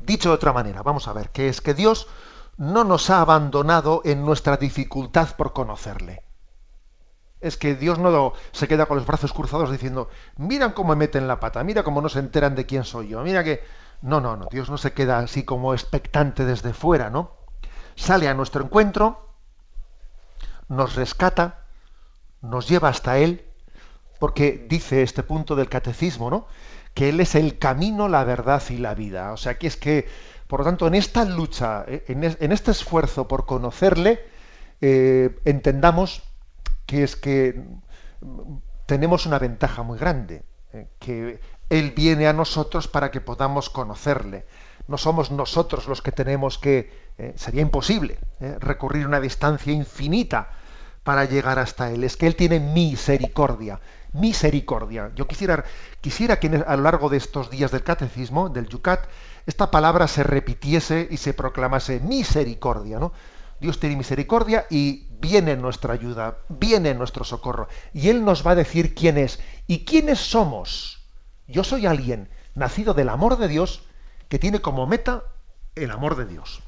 [0.00, 2.08] Dicho de otra manera, vamos a ver, que es que Dios
[2.56, 6.24] no nos ha abandonado en nuestra dificultad por conocerle.
[7.40, 11.28] Es que Dios no se queda con los brazos cruzados diciendo, mira cómo me meten
[11.28, 13.62] la pata, mira cómo no se enteran de quién soy yo, mira que
[14.02, 17.32] no, no, no, Dios no se queda así como expectante desde fuera, ¿no?
[17.96, 19.34] Sale a nuestro encuentro,
[20.68, 21.64] nos rescata,
[22.40, 23.44] nos lleva hasta Él,
[24.18, 26.46] porque dice este punto del catecismo, ¿no?
[26.94, 29.32] Que Él es el camino, la verdad y la vida.
[29.32, 30.08] O sea, que es que,
[30.46, 34.20] por lo tanto, en esta lucha, eh, en, este esfuerzo por conocerle,
[34.80, 36.22] eh, entendamos
[36.86, 37.62] que es que
[38.86, 40.42] tenemos una ventaja muy grande.
[40.72, 44.44] eh, que Él viene a nosotros para que podamos conocerle.
[44.88, 50.50] No somos nosotros los que tenemos que, eh, sería imposible, eh, recurrir una distancia infinita
[51.04, 52.02] para llegar hasta Él.
[52.02, 53.80] Es que Él tiene misericordia,
[54.12, 55.12] misericordia.
[55.14, 55.64] Yo quisiera,
[56.00, 59.06] quisiera que a lo largo de estos días del catecismo, del Yucat,
[59.46, 63.12] esta palabra se repitiese y se proclamase misericordia, ¿no?
[63.60, 67.68] Dios tiene misericordia y viene en nuestra ayuda, viene en nuestro socorro.
[67.92, 69.38] Y Él nos va a decir quién es.
[69.66, 70.99] ¿Y quiénes somos?
[71.50, 73.82] Yo soy alguien nacido del amor de Dios
[74.28, 75.24] que tiene como meta
[75.74, 76.62] el amor de Dios.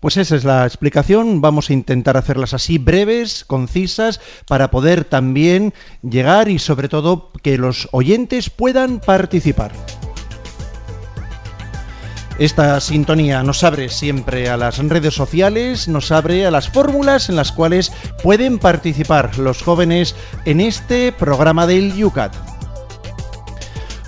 [0.00, 1.40] Pues esa es la explicación.
[1.40, 7.58] Vamos a intentar hacerlas así breves, concisas, para poder también llegar y sobre todo que
[7.58, 9.72] los oyentes puedan participar.
[12.38, 17.36] Esta sintonía nos abre siempre a las redes sociales, nos abre a las fórmulas en
[17.36, 22.55] las cuales pueden participar los jóvenes en este programa del Yucat.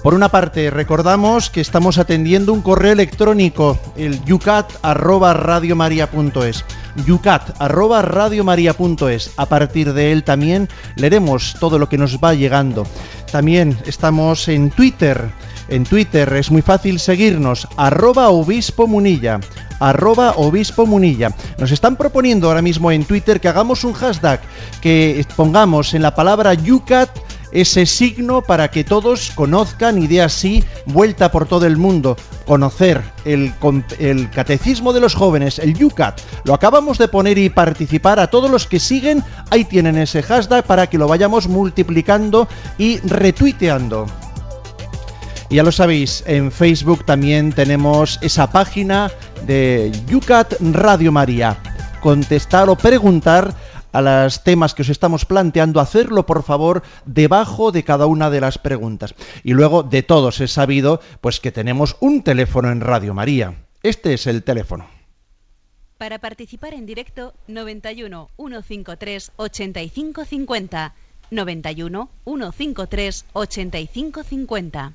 [0.02, 6.64] Por una parte, recordamos que estamos atendiendo un correo electrónico, el yucat@radiomaria.es.
[7.04, 9.32] yucat@radiomaria.es.
[9.36, 12.86] A partir de él también leeremos todo lo que nos va llegando.
[13.30, 15.32] También estamos en Twitter
[15.68, 19.38] en Twitter es muy fácil seguirnos, arroba obispo munilla,
[19.80, 21.34] arroba obispo munilla.
[21.58, 24.40] Nos están proponiendo ahora mismo en Twitter que hagamos un hashtag,
[24.80, 27.10] que pongamos en la palabra Yucat
[27.52, 33.02] ese signo para que todos conozcan y de así vuelta por todo el mundo, conocer
[33.24, 33.52] el,
[33.98, 36.20] el, catecismo de los jóvenes, el Yucat.
[36.44, 40.64] Lo acabamos de poner y participar a todos los que siguen, ahí tienen ese hashtag
[40.64, 44.06] para que lo vayamos multiplicando y retuiteando.
[45.50, 49.10] Ya lo sabéis, en Facebook también tenemos esa página
[49.46, 51.56] de Yucat Radio María.
[52.02, 53.54] Contestar o preguntar
[53.92, 58.40] a los temas que os estamos planteando, hacerlo por favor debajo de cada una de
[58.40, 59.14] las preguntas.
[59.44, 63.54] Y luego de todos he sabido pues que tenemos un teléfono en Radio María.
[63.82, 64.86] Este es el teléfono.
[65.98, 70.94] Para participar en directo 91 153 8550
[71.30, 74.94] 91 153 8550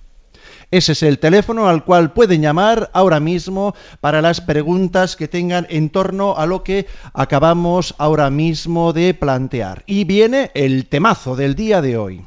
[0.72, 5.68] ese es el teléfono al cual pueden llamar ahora mismo para las preguntas que tengan
[5.70, 9.84] en torno a lo que acabamos ahora mismo de plantear.
[9.86, 12.26] Y viene el temazo del día de hoy.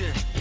[0.00, 0.31] No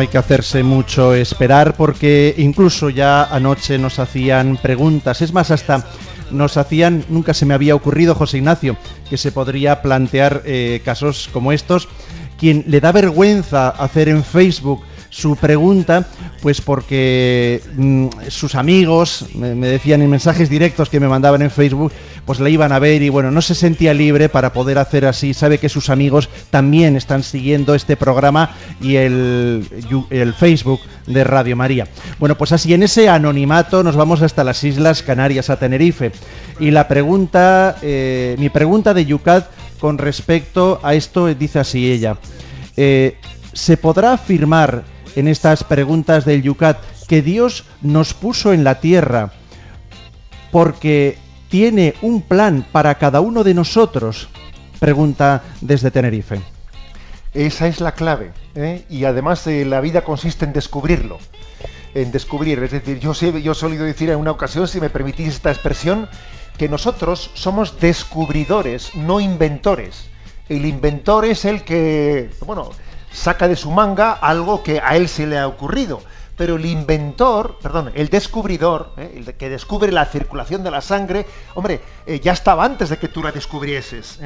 [0.00, 5.20] hay que hacerse mucho esperar porque incluso ya anoche nos hacían preguntas.
[5.20, 5.86] Es más, hasta
[6.30, 8.76] nos hacían, nunca se me había ocurrido, José Ignacio,
[9.08, 11.88] que se podría plantear eh, casos como estos.
[12.38, 16.06] Quien le da vergüenza hacer en Facebook su pregunta,
[16.40, 21.92] pues porque mm, sus amigos me, decían en mensajes directos que me mandaban en Facebook,
[22.24, 25.34] pues la iban a ver y bueno, no se sentía libre para poder hacer así.
[25.34, 29.66] Sabe que sus amigos también están siguiendo este programa y el,
[30.10, 31.88] el Facebook de Radio María.
[32.20, 36.12] Bueno, pues así en ese anonimato nos vamos hasta las Islas Canarias, a Tenerife.
[36.60, 42.16] Y la pregunta, eh, mi pregunta de Yucat con respecto a esto dice así ella.
[42.76, 43.16] Eh,
[43.52, 44.84] ¿Se podrá afirmar
[45.16, 49.32] en estas preguntas del Yucat que Dios nos puso en la tierra
[50.50, 51.18] porque
[51.48, 54.28] tiene un plan para cada uno de nosotros?
[54.78, 56.40] Pregunta desde Tenerife.
[57.34, 58.32] Esa es la clave.
[58.54, 58.84] ¿eh?
[58.88, 61.18] Y además eh, la vida consiste en descubrirlo.
[61.94, 62.62] En descubrir.
[62.62, 66.08] Es decir, yo, yo he solido decir en una ocasión, si me permitís esta expresión,
[66.56, 70.08] que nosotros somos descubridores, no inventores.
[70.48, 72.70] El inventor es el que, bueno,
[73.12, 76.02] saca de su manga algo que a él se le ha ocurrido.
[76.36, 79.12] Pero el inventor, perdón, el descubridor, ¿eh?
[79.16, 81.82] el que descubre la circulación de la sangre, hombre,
[82.22, 84.18] ya estaba antes de que tú la descubrieses.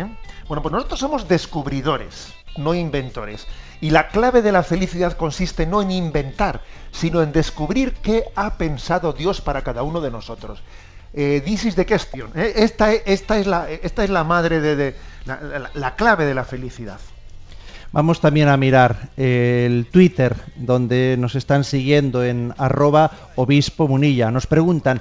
[0.47, 3.47] Bueno, pues nosotros somos descubridores no inventores.
[3.81, 6.61] Y la clave de la felicidad consiste no en inventar,
[6.92, 10.62] sino en descubrir qué ha pensado Dios para cada uno de nosotros.
[11.12, 12.31] Eh, this is the question.
[12.35, 12.55] ¿eh?
[12.57, 14.97] Esta es la madre de,
[15.75, 16.99] la, clave de la felicidad.
[17.94, 24.33] Vamos también a mirar el Twitter, donde nos están siguiendo en arroba obispo munilla.
[24.33, 25.00] Nos preguntan,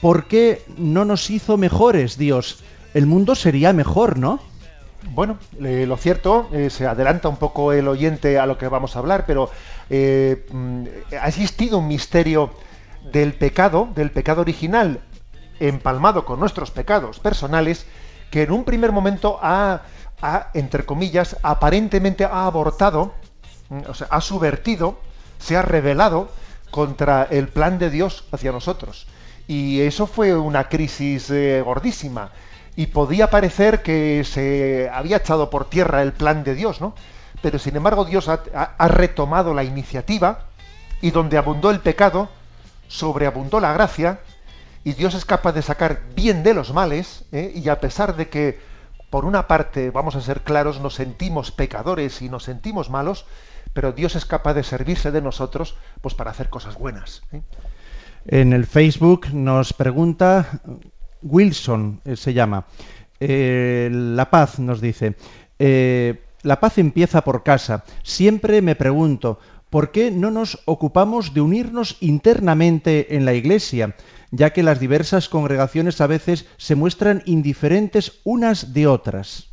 [0.00, 2.64] ¿por qué no nos hizo mejores Dios?
[2.94, 4.40] El mundo sería mejor, ¿no?
[5.10, 9.00] Bueno, lo cierto, eh, se adelanta un poco el oyente a lo que vamos a
[9.00, 9.50] hablar, pero
[9.90, 10.84] eh, mm,
[11.20, 12.54] ha existido un misterio
[13.12, 15.00] del pecado, del pecado original,
[15.60, 17.84] empalmado con nuestros pecados personales,
[18.30, 19.82] que en un primer momento ha,
[20.54, 23.14] entre comillas, aparentemente ha abortado,
[23.68, 24.98] mm, o sea, ha subvertido,
[25.38, 26.30] se ha rebelado
[26.70, 29.06] contra el plan de Dios hacia nosotros.
[29.48, 32.30] Y eso fue una crisis eh, gordísima
[32.76, 36.94] y podía parecer que se había echado por tierra el plan de Dios, ¿no?
[37.42, 40.46] Pero sin embargo Dios ha, retomado la iniciativa
[41.00, 42.28] y donde abundó el pecado,
[42.88, 44.20] sobreabundó la gracia
[44.84, 47.52] y Dios es capaz de sacar bien de los males ¿eh?
[47.54, 48.60] y a pesar de que
[49.12, 53.26] por una parte, vamos a ser claros, nos sentimos pecadores y nos sentimos malos,
[53.74, 57.20] pero Dios es capaz de servirse de nosotros pues para hacer cosas buenas.
[57.30, 57.42] ¿eh?
[58.24, 60.62] En el Facebook nos pregunta
[61.20, 62.64] Wilson eh, se llama.
[63.20, 65.14] Eh, la paz nos dice.
[65.58, 67.84] La paz empieza por casa.
[68.02, 69.40] Siempre me pregunto,
[69.72, 73.96] ¿por qué no nos ocupamos de unirnos internamente en la Iglesia?
[74.32, 79.50] ya que las diversas congregaciones a veces se muestran indiferentes unas de otras.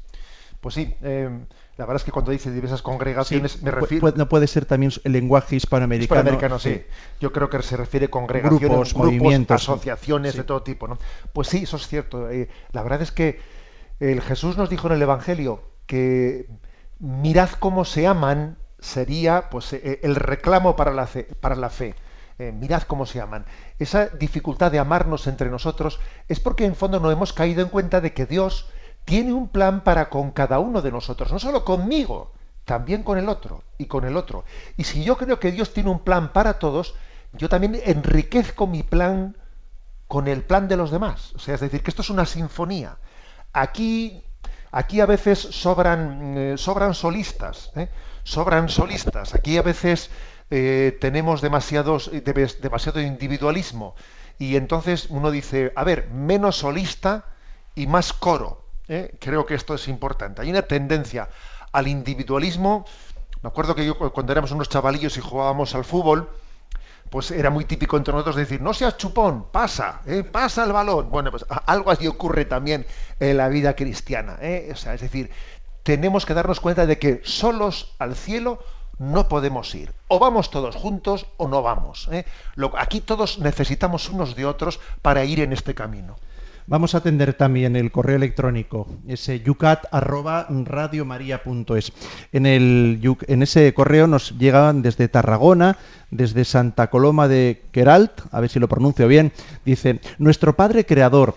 [0.61, 4.11] Pues sí, la verdad es que cuando dice diversas congregaciones me refiero...
[4.15, 6.21] no puede ser también el lenguaje hispanoamericano.
[6.21, 6.81] Hispanoamericano, sí.
[7.19, 10.87] Yo creo que se refiere a congregaciones, grupos, movimientos, asociaciones de todo tipo.
[10.87, 10.97] ¿no?
[11.33, 12.29] Pues sí, eso es cierto.
[12.29, 13.39] Eh, la verdad es que
[13.99, 16.47] el Jesús nos dijo en el Evangelio que
[16.99, 21.23] mirad cómo se aman sería pues eh, el reclamo para la fe.
[21.23, 21.95] Para la fe.
[22.39, 23.45] Eh, mirad cómo se aman.
[23.79, 27.99] Esa dificultad de amarnos entre nosotros es porque en fondo no hemos caído en cuenta
[27.99, 28.69] de que Dios
[29.03, 32.31] tiene un plan para con cada uno de nosotros, no solo conmigo,
[32.63, 34.45] también con el otro y con el otro.
[34.77, 36.95] Y si yo creo que Dios tiene un plan para todos,
[37.33, 39.35] yo también enriquezco mi plan
[40.07, 41.33] con el plan de los demás.
[41.35, 42.97] O sea, es decir, que esto es una sinfonía.
[43.51, 44.23] Aquí,
[44.71, 47.89] aquí a veces sobran, eh, sobran solistas, ¿eh?
[48.29, 49.33] Sobran solistas.
[49.33, 50.11] Aquí a veces
[50.51, 52.11] eh, tenemos demasiados,
[52.61, 53.95] demasiado individualismo.
[54.37, 57.25] Y entonces uno dice, a ver, menos solista
[57.75, 58.63] y más coro.
[58.87, 59.15] ¿eh?
[59.19, 60.43] creo que esto es importante.
[60.43, 61.29] Hay una tendencia
[61.71, 62.85] al individualismo.
[63.41, 66.29] Me acuerdo que yo cuando éramos unos chavalillos y jugábamos al fútbol,
[67.09, 70.23] pues era muy típico entre nosotros decir, no seas chupón, pasa, ¿eh?
[70.23, 71.09] pasa el balón.
[71.09, 72.85] Bueno, pues algo así ocurre también
[73.19, 74.37] en la vida cristiana.
[74.41, 74.67] ¿eh?
[74.71, 75.31] Es decir,
[75.89, 78.59] tenemos que darnos cuenta de que solos al cielo
[78.99, 79.91] no podemos ir.
[80.07, 82.07] O vamos todos juntos o no vamos.
[82.77, 86.17] aquí todos necesitamos unos de otros para ir en este camino.
[86.67, 91.91] Vamos a atender también el correo electrónico, ese yucat@radiomaria.es.
[92.33, 95.79] En en ese correo nos llegaban desde Tarragona,
[96.11, 99.31] desde Santa Coloma de Queralt, a ver si lo pronuncio bien,
[99.65, 101.33] dice, "Nuestro Padre creador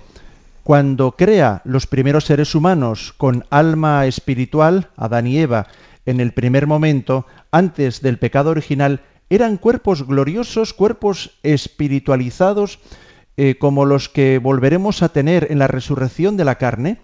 [0.63, 5.67] cuando crea los primeros seres humanos con alma espiritual, Adán y Eva,
[6.07, 12.79] en el primer momento, antes del pecado original, eran cuerpos gloriosos, cuerpos espiritualizados,
[13.37, 16.99] eh, como los que volveremos a tener en la resurrección de la carne,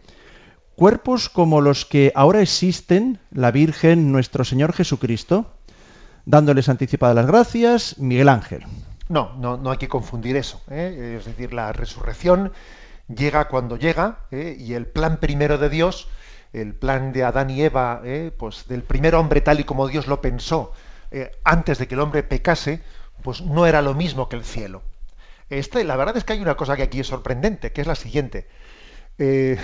[0.77, 5.47] cuerpos como los que ahora existen la Virgen, nuestro Señor Jesucristo,
[6.27, 8.65] dándoles anticipadas las gracias, Miguel Ángel.
[9.09, 10.61] No, no, no hay que confundir eso.
[10.71, 11.17] ¿eh?
[11.19, 12.53] Es decir, la resurrección
[13.09, 14.57] llega cuando llega ¿eh?
[14.59, 16.09] y el plan primero de Dios,
[16.53, 18.03] el plan de Adán y Eva,
[18.39, 20.73] pues del primer hombre tal y como Dios lo pensó
[21.45, 22.81] antes de que el hombre pecase,
[23.23, 24.83] pues no era lo mismo que el cielo.
[25.51, 27.95] Este, la verdad es que hay una cosa que aquí es sorprendente, que es la
[27.95, 28.49] siguiente.
[29.19, 29.59] Eh,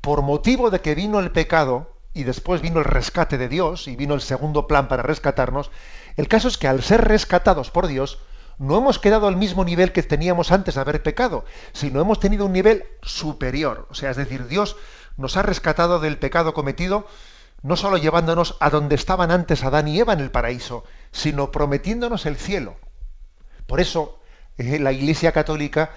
[0.00, 3.96] por motivo de que vino el pecado y después vino el rescate de Dios y
[3.96, 5.70] vino el segundo plan para rescatarnos,
[6.16, 8.18] el caso es que al ser rescatados por Dios,
[8.58, 12.46] no hemos quedado al mismo nivel que teníamos antes de haber pecado, sino hemos tenido
[12.46, 13.86] un nivel superior.
[13.90, 14.76] O sea, es decir, Dios
[15.16, 17.06] nos ha rescatado del pecado cometido,
[17.62, 22.26] no solo llevándonos a donde estaban antes Adán y Eva en el paraíso, sino prometiéndonos
[22.26, 22.76] el cielo.
[23.66, 24.18] Por eso
[24.58, 25.90] eh, la Iglesia Católica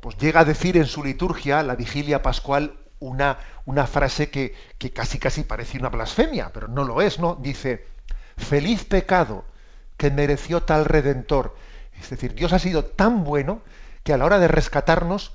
[0.00, 4.92] pues llega a decir en su liturgia, la vigilia pascual, una, una frase que, que
[4.92, 7.36] casi casi parece una blasfemia, pero no lo es, ¿no?
[7.36, 7.86] Dice,
[8.36, 9.44] feliz pecado
[9.96, 11.54] que mereció tal redentor.
[12.02, 13.62] Es decir, Dios ha sido tan bueno
[14.02, 15.32] que a la hora de rescatarnos,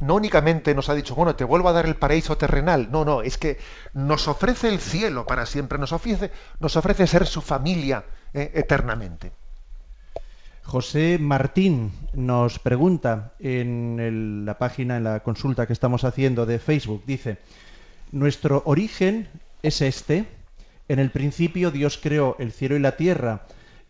[0.00, 3.22] no únicamente nos ha dicho, bueno, te vuelvo a dar el paraíso terrenal, no, no,
[3.22, 3.58] es que
[3.92, 8.04] nos ofrece el cielo para siempre, nos ofrece, nos ofrece ser su familia
[8.34, 9.32] eh, eternamente.
[10.62, 17.02] José Martín nos pregunta en la página, en la consulta que estamos haciendo de Facebook,
[17.06, 17.38] dice,
[18.12, 19.28] nuestro origen
[19.62, 20.26] es este,
[20.88, 23.46] en el principio Dios creó el cielo y la tierra,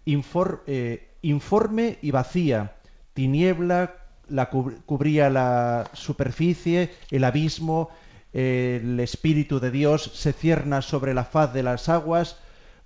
[0.06, 2.76] eh, informe y vacía,
[3.14, 3.94] tiniebla
[4.28, 7.90] la cubría la superficie, el abismo,
[8.32, 12.36] el Espíritu de Dios se cierna sobre la faz de las aguas,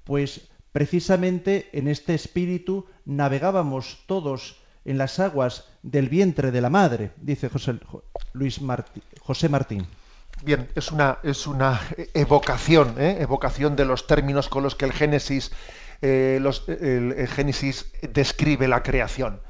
[0.05, 7.13] pues precisamente en este Espíritu navegábamos todos en las aguas del vientre de la madre,
[7.17, 7.79] dice José,
[8.33, 8.61] Luis
[9.21, 9.87] José Martín.
[10.43, 11.81] Bien, es una, es una
[12.13, 13.19] evocación, ¿eh?
[13.21, 15.53] evocación de los términos con los que el Génesis,
[16.07, 19.41] eh, el, Génesis describe la creación.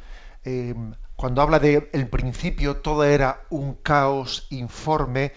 [0.45, 0.73] Eh,
[1.17, 5.33] cuando habla de el principio, todo era un caos informe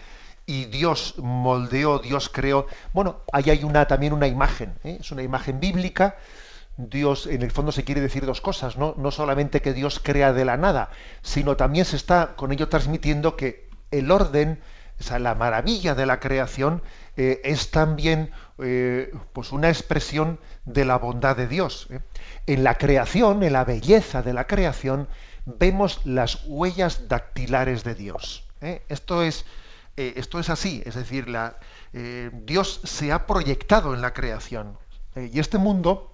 [0.45, 2.67] y Dios moldeó, Dios creó.
[2.93, 6.17] Bueno, ahí hay una, también una imagen, es una imagen bíblica.
[6.77, 8.93] Dios, en el fondo, se quiere decir dos cosas, ¿no?
[8.95, 10.91] No solamente que Dios crea de la nada,
[11.23, 14.59] sino también se está con ello transmitiendo que el orden,
[15.11, 16.83] o la maravilla de la creación
[17.15, 18.29] eh, es también
[18.59, 21.87] eh, pues una expresión de la bondad de Dios.
[21.91, 21.99] ¿eh?
[22.47, 25.07] En la creación, en la belleza de la creación,
[25.45, 28.43] vemos las huellas dactilares de Dios.
[28.89, 29.45] Esto, es,
[29.95, 31.57] esto es así, es decir, la,
[31.93, 34.75] Dios se ha proyectado en la creación.
[35.15, 36.11] y este mundo,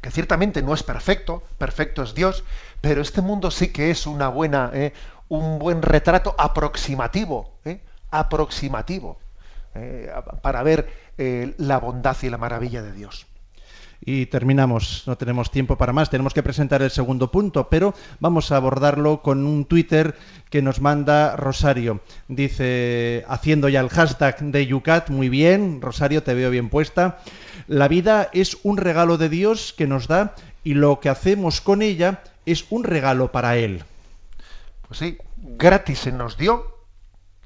[0.00, 2.44] que ciertamente no es perfecto, perfecto es Dios,
[2.80, 4.72] pero este mundo sí que es una buena,
[5.28, 7.52] un buen retrato aproximativo,
[8.10, 9.18] aproximativo
[9.74, 10.10] eh,
[10.42, 13.26] para ver eh, la bondad y la maravilla de Dios.
[14.02, 18.50] Y terminamos, no tenemos tiempo para más, tenemos que presentar el segundo punto, pero vamos
[18.50, 20.16] a abordarlo con un Twitter
[20.48, 22.00] que nos manda Rosario.
[22.26, 27.18] Dice, haciendo ya el hashtag de Yucat, muy bien, Rosario, te veo bien puesta.
[27.66, 31.82] La vida es un regalo de Dios que nos da y lo que hacemos con
[31.82, 33.84] ella es un regalo para Él.
[34.88, 36.79] Pues sí, gratis se nos dio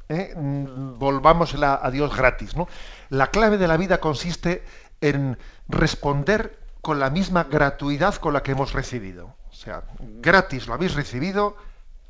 [0.09, 0.35] ¿eh?
[0.35, 2.57] A Dios gratis.
[2.57, 2.69] ¿no?
[3.11, 4.65] La clave de la vida consiste
[5.01, 5.39] en
[5.69, 9.35] responder con la misma gratuidad con la que hemos recibido.
[9.51, 11.57] O sea, gratis lo habéis recibido,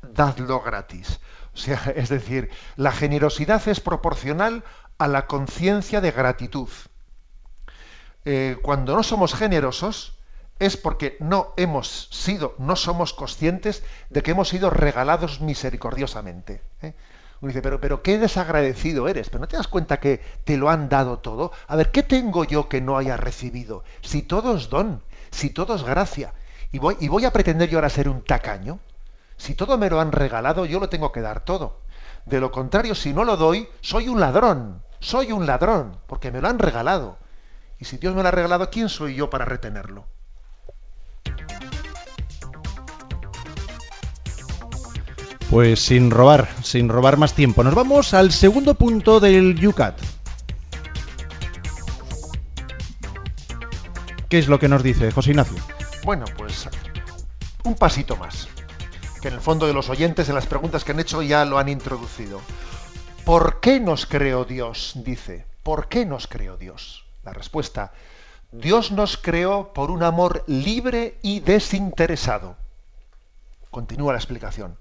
[0.01, 1.19] dadlo gratis.
[1.53, 4.63] O sea, es decir, la generosidad es proporcional
[4.97, 6.69] a la conciencia de gratitud.
[8.25, 10.17] Eh, cuando no somos generosos
[10.57, 16.61] es porque no hemos sido, no somos conscientes de que hemos sido regalados misericordiosamente.
[16.81, 16.93] ¿eh?
[17.45, 20.71] Uno dice, pero, pero qué desagradecido eres, pero no te das cuenta que te lo
[20.71, 21.51] han dado todo.
[21.67, 23.83] A ver, ¿qué tengo yo que no haya recibido?
[24.01, 26.33] Si todo es don, si todo es gracia,
[26.71, 28.79] y voy, y voy a pretender yo ahora ser un tacaño.
[29.37, 31.81] Si todo me lo han regalado, yo lo tengo que dar todo.
[32.25, 36.41] De lo contrario, si no lo doy, soy un ladrón, soy un ladrón, porque me
[36.41, 37.19] lo han regalado.
[37.77, 40.07] Y si Dios me lo ha regalado, ¿quién soy yo para retenerlo?
[45.49, 47.63] Pues sin robar, sin robar más tiempo.
[47.63, 49.97] Nos vamos al segundo punto del Yucat.
[54.27, 55.57] ¿Qué es lo que nos dice José Ignacio?
[56.03, 56.67] Bueno, pues
[57.63, 58.47] un pasito más.
[59.21, 61.59] Que en el fondo de los oyentes, en las preguntas que han hecho, ya lo
[61.59, 62.41] han introducido.
[63.23, 64.93] ¿Por qué nos creó Dios?
[64.95, 65.45] Dice.
[65.63, 67.05] ¿Por qué nos creó Dios?
[67.23, 67.93] La respuesta.
[68.51, 72.55] Dios nos creó por un amor libre y desinteresado.
[73.71, 74.77] Continúa la explicación.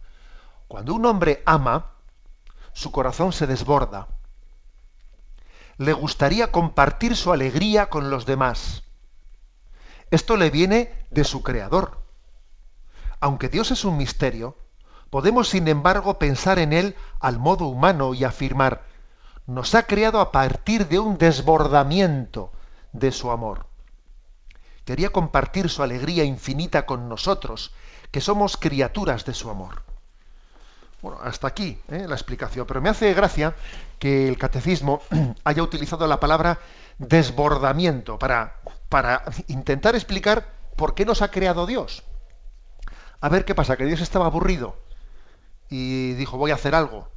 [0.69, 1.93] Cuando un hombre ama,
[2.73, 4.09] su corazón se desborda.
[5.77, 8.83] Le gustaría compartir su alegría con los demás.
[10.11, 12.03] Esto le viene de su creador.
[13.21, 14.57] Aunque Dios es un misterio,
[15.11, 18.85] podemos sin embargo pensar en Él al modo humano y afirmar,
[19.47, 22.53] nos ha creado a partir de un desbordamiento
[22.93, 23.67] de su amor.
[24.85, 27.73] Quería compartir su alegría infinita con nosotros,
[28.11, 29.83] que somos criaturas de su amor.
[31.05, 32.07] Bueno, hasta aquí ¿eh?
[32.09, 33.55] la explicación, pero me hace gracia
[33.99, 35.03] que el catecismo
[35.45, 36.59] haya utilizado la palabra
[36.97, 38.55] desbordamiento para,
[38.89, 40.47] para intentar explicar
[40.77, 42.05] por qué nos ha creado Dios.
[43.21, 44.79] A ver qué pasa, que Dios estaba aburrido
[45.69, 47.11] y dijo voy a hacer algo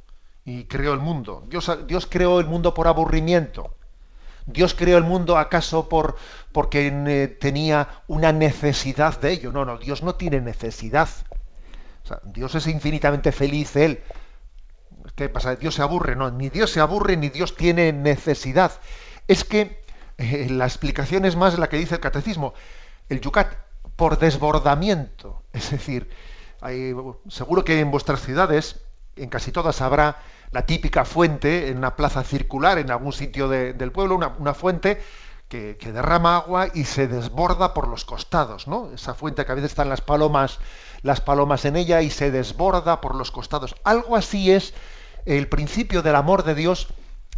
[0.44, 1.44] y creó el mundo.
[1.48, 3.74] Dios, Dios creó el mundo por aburrimiento.
[4.44, 6.16] Dios creó el mundo acaso por
[6.52, 9.50] porque eh, tenía una necesidad de ello.
[9.50, 11.08] No, no, Dios no tiene necesidad.
[12.24, 14.02] Dios es infinitamente feliz él.
[15.14, 15.56] ¿Qué pasa?
[15.56, 18.72] Dios se aburre, no, ni Dios se aburre ni Dios tiene necesidad.
[19.26, 19.82] Es que
[20.16, 22.54] eh, la explicación es más la que dice el catecismo.
[23.08, 23.54] El yucat
[23.96, 26.10] por desbordamiento, es decir,
[27.28, 28.80] seguro que en vuestras ciudades,
[29.16, 30.18] en casi todas habrá
[30.50, 35.00] la típica fuente en una plaza circular, en algún sitio del pueblo, una, fuente
[35.48, 38.90] que, derrama agua y se desborda por los costados, ¿no?
[38.92, 40.58] Esa fuente que a veces están las palomas,
[41.02, 43.74] las palomas en ella y se desborda por los costados.
[43.84, 44.74] Algo así es
[45.24, 46.88] el principio del amor de Dios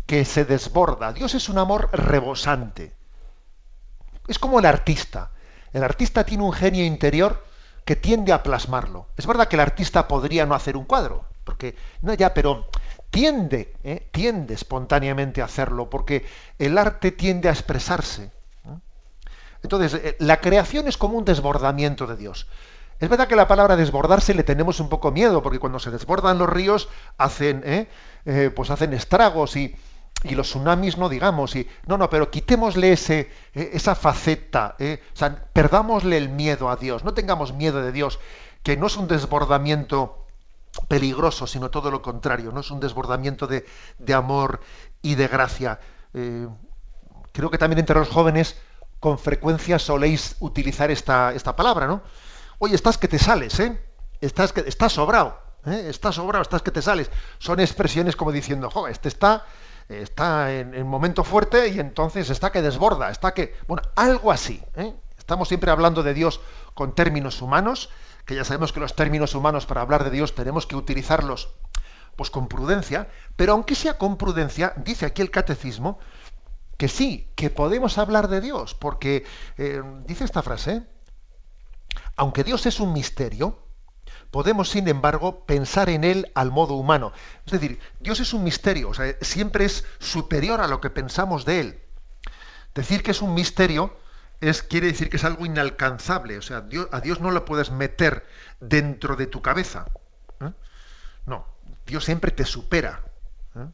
[0.06, 1.12] que se desborda.
[1.12, 2.92] Dios es un amor rebosante.
[4.26, 5.30] Es como el artista.
[5.72, 7.44] El artista tiene un genio interior
[7.84, 9.06] que tiende a plasmarlo.
[9.16, 12.66] Es verdad que el artista podría no hacer un cuadro, porque no ya, pero
[13.10, 14.08] tiende, ¿eh?
[14.12, 16.24] tiende espontáneamente a hacerlo, porque
[16.58, 18.30] el arte tiende a expresarse.
[19.62, 22.46] Entonces, eh, la creación es como un desbordamiento de Dios.
[22.98, 26.38] Es verdad que la palabra desbordarse le tenemos un poco miedo, porque cuando se desbordan
[26.38, 26.88] los ríos
[27.18, 27.88] hacen, ¿eh?
[28.54, 29.74] pues hacen estragos y,
[30.22, 31.56] y, los tsunamis no digamos.
[31.56, 37.04] Y, no, no, pero quitémosle ese, esa faceta, o sea, perdámosle el miedo a Dios,
[37.04, 38.20] no tengamos miedo de Dios,
[38.62, 40.19] que no es un desbordamiento
[40.88, 42.60] peligroso, sino todo lo contrario, ¿no?
[42.60, 43.64] Es un desbordamiento de,
[44.14, 44.60] amor
[45.02, 45.80] y de gracia.
[46.14, 46.48] Eh,
[47.32, 48.56] creo que también entre los jóvenes
[48.98, 52.02] con frecuencia soléis utilizar esta, esta palabra, ¿no?
[52.58, 53.80] Oye, estás que te sales, ¿eh?
[54.20, 55.86] Estás, que, estás sobrado, ¿eh?
[55.88, 57.10] Estás sobrado, estás que te sales.
[57.38, 59.46] Son expresiones como diciendo, joder, este está,
[59.88, 63.56] está en, en, momento fuerte y entonces está que desborda, está que...
[63.66, 64.94] Bueno, algo así, ¿eh?
[65.16, 66.40] Estamos siempre hablando de Dios
[66.74, 67.88] con términos humanos,
[68.24, 71.54] que ya sabemos que los términos humanos para hablar de Dios tenemos que utilizarlos
[72.16, 75.98] pues con prudencia, pero aunque sea con prudencia, dice aquí el catecismo
[76.76, 79.24] que sí, que podemos hablar de Dios, porque
[79.58, 80.86] eh, dice esta frase,
[82.16, 83.66] aunque Dios es un misterio,
[84.30, 87.12] podemos sin embargo pensar en él al modo humano.
[87.46, 91.82] Es decir, Dios es un misterio, siempre es superior a lo que pensamos de él.
[92.74, 93.96] Decir que es un misterio
[94.40, 96.38] es, quiere decir que es algo inalcanzable.
[96.38, 98.26] O sea, a Dios no lo puedes meter
[98.60, 99.86] dentro de tu cabeza.
[100.40, 100.52] ¿eh?
[101.26, 101.46] No,
[101.86, 103.02] Dios siempre te supera.
[103.54, 103.66] ¿eh?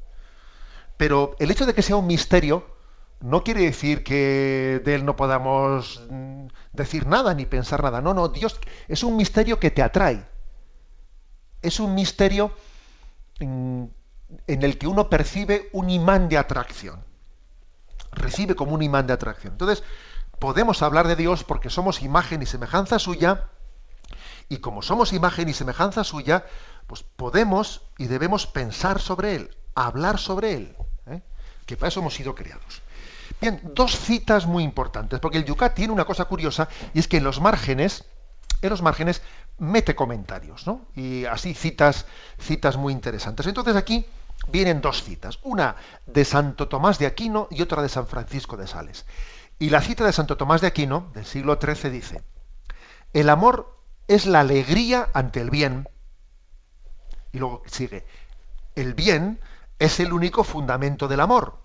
[0.97, 2.67] Pero el hecho de que sea un misterio
[3.21, 8.01] no quiere decir que de él no podamos mm, decir nada ni pensar nada.
[8.01, 8.59] No, no, Dios
[8.89, 10.25] es un misterio que te atrae.
[11.63, 12.53] Es un misterio
[13.41, 13.85] mm,
[14.47, 17.05] en el que uno percibe un imán de atracción.
[18.13, 19.55] Recibe como un imán de atracción.
[19.55, 19.83] Entonces,
[20.39, 23.49] podemos hablar de Dios porque somos imagen y semejanza suya,
[24.49, 26.45] y como somos imagen y semejanza suya,
[26.87, 30.77] pues podemos y debemos pensar sobre Él, hablar sobre Él,
[31.07, 31.23] ¿eh?
[31.67, 32.83] que para eso hemos sido creados.
[33.41, 37.17] Bien, dos citas muy importantes, porque el Yucat tiene una cosa curiosa, y es que
[37.17, 38.05] en los márgenes,
[38.63, 39.21] en los márgenes
[39.59, 40.87] mete comentarios, ¿no?
[40.95, 42.07] Y así citas,
[42.39, 43.47] citas muy interesantes.
[43.47, 44.07] Entonces aquí
[44.49, 45.77] vienen dos citas, una
[46.07, 49.05] de Santo Tomás de Aquino y otra de San Francisco de Sales.
[49.59, 52.23] Y la cita de Santo Tomás de Aquino, del siglo XIII, dice,
[53.13, 55.89] el amor es la alegría ante el bien.
[57.33, 58.07] Y luego sigue,
[58.75, 59.41] el bien
[59.79, 61.59] es el único fundamento del amor.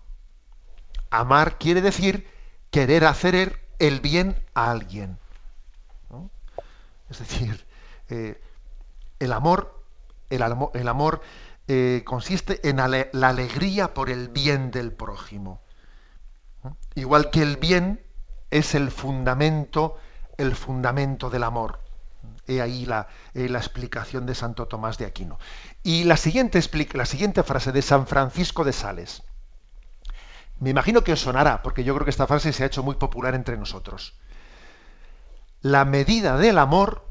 [1.10, 2.28] Amar quiere decir
[2.72, 5.18] querer hacer el bien a alguien.
[7.10, 7.66] Es decir,
[8.08, 8.42] eh,
[9.20, 9.84] el amor,
[10.30, 10.42] el,
[10.88, 11.22] amor
[11.68, 15.60] eh, consiste en la alegría por el bien del prójimo.
[16.96, 18.02] Igual que el bien
[18.50, 19.98] es el fundamento,
[20.38, 21.80] el fundamento del amor.
[22.48, 25.40] He ahí la, la, explicación de Santo Tomás de Aquino.
[25.84, 26.60] Y la siguiente,
[26.94, 29.24] la siguiente frase de San Francisco de Sales.
[30.60, 32.96] Me imagino que os sonará, porque yo creo que esta frase se ha hecho muy
[32.96, 34.16] popular entre nosotros.
[35.62, 37.08] La medida del amor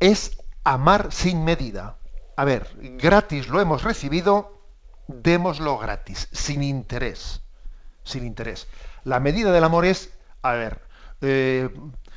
[0.00, 1.98] es amar sin medida.
[2.36, 4.64] A ver, gratis lo hemos recibido,
[5.08, 7.42] démoslo gratis, sin interés
[8.10, 8.66] sin interés.
[9.04, 10.10] La medida del amor es,
[10.42, 10.80] a ver,
[11.20, 11.68] eh,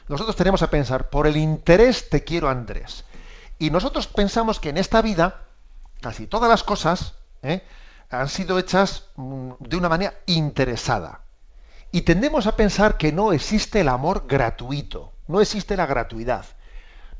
[0.07, 3.05] nosotros tenemos a pensar, por el interés te quiero Andrés.
[3.59, 5.41] Y nosotros pensamos que en esta vida,
[6.01, 7.63] casi todas las cosas ¿eh?
[8.09, 11.21] han sido hechas mm, de una manera interesada.
[11.91, 16.45] Y tendemos a pensar que no existe el amor gratuito, no existe la gratuidad.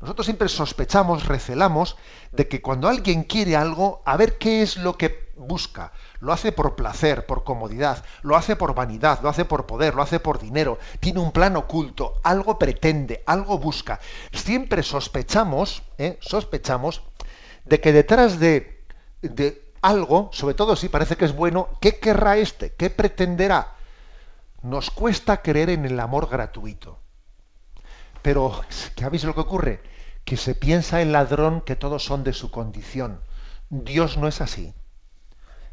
[0.00, 1.96] Nosotros siempre sospechamos, recelamos
[2.32, 5.92] de que cuando alguien quiere algo, a ver qué es lo que busca.
[6.20, 10.02] Lo hace por placer, por comodidad, lo hace por vanidad, lo hace por poder, lo
[10.02, 10.78] hace por dinero.
[11.00, 14.00] Tiene un plan oculto, algo pretende, algo busca.
[14.32, 16.18] Siempre sospechamos, ¿eh?
[16.20, 17.02] sospechamos
[17.64, 18.84] de que detrás de,
[19.22, 22.74] de algo, sobre todo si parece que es bueno, ¿qué querrá este?
[22.74, 23.74] ¿Qué pretenderá?
[24.62, 26.98] Nos cuesta creer en el amor gratuito.
[28.24, 28.58] Pero,
[28.96, 29.82] ¿qué habéis lo que ocurre?
[30.24, 33.20] Que se piensa el ladrón que todos son de su condición.
[33.68, 34.72] Dios no es así.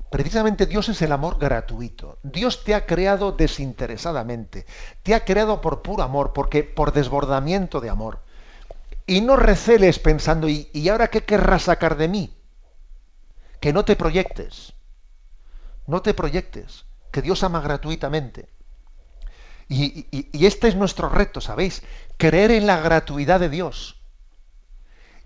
[0.09, 2.17] Precisamente Dios es el amor gratuito.
[2.23, 4.65] Dios te ha creado desinteresadamente.
[5.01, 8.19] Te ha creado por puro amor, porque por desbordamiento de amor.
[9.07, 12.35] Y no receles pensando, ¿y, y ahora qué querrás sacar de mí?
[13.61, 14.73] Que no te proyectes.
[15.87, 16.83] No te proyectes.
[17.11, 18.49] Que Dios ama gratuitamente.
[19.71, 21.81] Y, este es nuestro reto, ¿sabéis?
[22.17, 24.01] Creer en la gratuidad de Dios.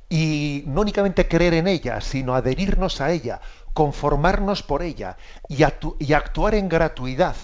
[0.07, 3.41] Y no únicamente creer en ella, sino adherirnos a ella,
[3.73, 5.17] conformarnos por ella
[5.49, 7.35] y, actuar en gratuidad.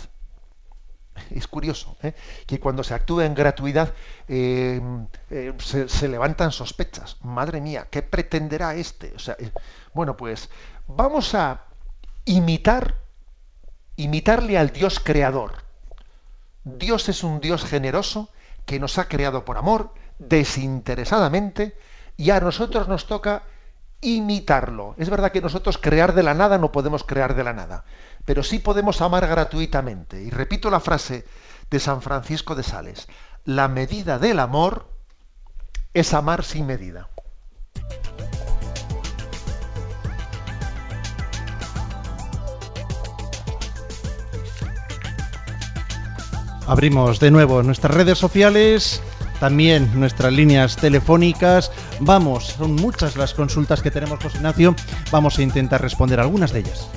[1.31, 2.13] Es curioso ¿eh?
[2.45, 3.93] que cuando se actúa en gratuidad
[4.27, 4.79] eh,
[5.31, 7.17] eh, se, levantan sospechas.
[7.23, 9.11] Madre mía, ¿qué pretenderá este?
[9.15, 9.35] O sea,
[9.93, 10.49] bueno, pues
[10.87, 11.65] vamos a
[12.25, 12.95] imitar,
[13.95, 15.70] imitarle al Dios creador.
[16.63, 18.29] Dios es un Dios generoso
[18.65, 21.77] que nos ha creado por amor, desinteresadamente,
[22.17, 23.43] y a nosotros nos toca
[24.01, 24.95] imitarlo.
[24.97, 27.85] Es verdad que nosotros crear de la nada no podemos crear de la nada,
[28.25, 30.21] pero sí podemos amar gratuitamente.
[30.21, 31.25] Y repito la frase
[31.69, 33.07] de San Francisco de Sales,
[33.45, 34.91] la medida del amor
[35.93, 37.09] es amar sin medida.
[46.67, 49.01] Abrimos de nuevo nuestras redes sociales,
[49.39, 51.71] también nuestras líneas telefónicas.
[51.99, 54.75] Vamos, son muchas las consultas que tenemos, José Ignacio.
[55.11, 56.87] Vamos a intentar responder algunas de ellas.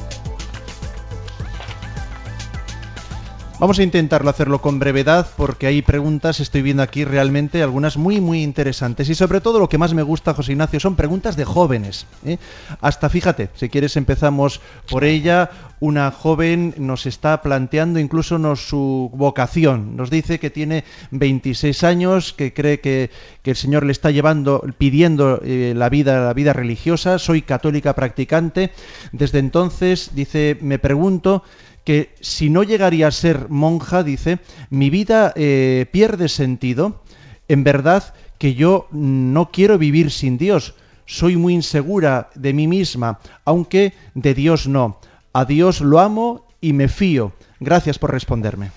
[3.65, 8.21] Vamos a intentarlo hacerlo con brevedad porque hay preguntas, estoy viendo aquí realmente algunas muy
[8.21, 11.47] muy interesantes y sobre todo lo que más me gusta, José Ignacio, son preguntas de
[11.47, 12.07] jóvenes.
[12.27, 12.37] ¿eh?
[12.83, 15.51] Hasta fíjate, si quieres empezamos por ella.
[15.81, 19.97] Una joven nos está planteando incluso su vocación.
[19.97, 23.11] Nos dice que tiene 26 años, que cree que,
[23.45, 27.19] el Señor le está llevando, pidiendo eh, la vida, la vida religiosa.
[27.19, 28.73] Soy católica practicante.
[29.13, 31.43] Desde entonces, dice, me pregunto
[31.85, 34.39] que si no llegaría a ser monja, dice,
[34.71, 37.03] mi vida eh, pierde sentido.
[37.47, 40.75] En verdad que yo no quiero vivir sin Dios.
[41.07, 44.99] Soy muy insegura de mí misma, aunque de Dios no.
[45.35, 47.33] A Dios lo amo y me fío.
[47.61, 48.71] Gracias por responderme.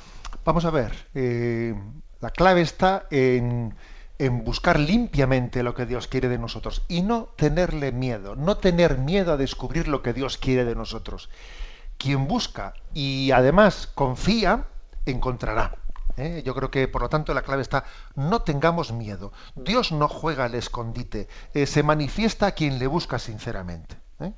[0.43, 1.73] Vamos a ver, eh,
[2.19, 3.73] la clave está en,
[4.19, 8.97] en buscar limpiamente lo que Dios quiere de nosotros y no tenerle miedo, no tener
[8.97, 11.29] miedo a descubrir lo que Dios quiere de nosotros
[11.97, 14.65] quien busca y además confía,
[15.05, 15.75] encontrará.
[16.17, 16.41] ¿eh?
[16.45, 17.85] Yo creo que, por lo tanto, la clave está,
[18.15, 19.31] no tengamos miedo.
[19.55, 23.97] Dios no juega al escondite, eh, se manifiesta a quien le busca sinceramente.
[24.19, 24.33] ¿eh?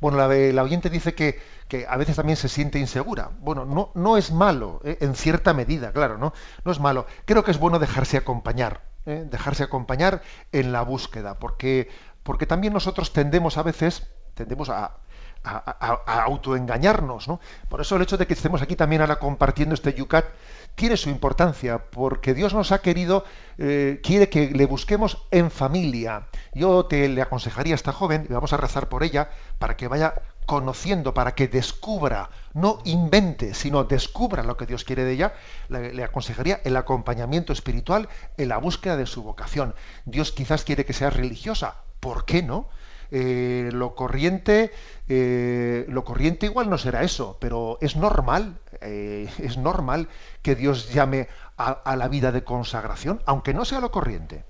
[0.00, 1.40] Bueno, la, oyente dice que,
[1.88, 3.30] a veces también se siente insegura.
[3.40, 6.34] Bueno, no, no es malo, en cierta medida, claro, ¿no?
[6.64, 7.06] No es malo.
[7.24, 10.20] Creo que es bueno dejarse acompañar, dejarse acompañar
[10.52, 11.88] en la búsqueda, porque,
[12.22, 14.98] porque también nosotros tendemos a veces, tendemos a,
[15.46, 17.28] a, autoengañarnos.
[17.28, 17.40] ¿no?
[17.68, 20.26] Por eso el hecho de que estemos aquí también ahora compartiendo este yucat
[20.74, 23.24] tiene su importancia, porque Dios nos ha querido,
[23.56, 26.26] eh, quiere que le busquemos en familia.
[26.54, 29.88] Yo te le aconsejaría a esta joven, y vamos a rezar por ella, para que
[29.88, 35.34] vaya conociendo, para que descubra, no invente, sino descubra lo que Dios quiere de ella,
[35.68, 39.74] le, le, aconsejaría el acompañamiento espiritual en la búsqueda de su vocación.
[40.04, 42.68] Dios quizás quiere que sea religiosa, ¿por qué no?
[43.10, 44.72] Eh, lo corriente,
[45.08, 50.08] eh, lo corriente igual no será eso, pero es normal, eh, es normal
[50.42, 54.44] que Dios llame a, la vida de consagración, aunque no sea lo corriente.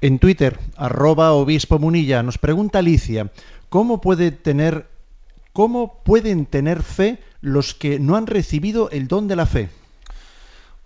[0.00, 3.30] En Twitter, arroba obispo Munilla, nos pregunta Alicia,
[3.68, 4.88] ¿cómo puede tener,
[5.52, 9.70] cómo pueden tener fe los que no han recibido el don de la fe?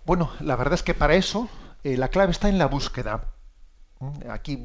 [0.05, 1.47] Bueno, la verdad es que para eso
[1.83, 3.25] la clave está en la búsqueda.
[4.29, 4.57] Aquí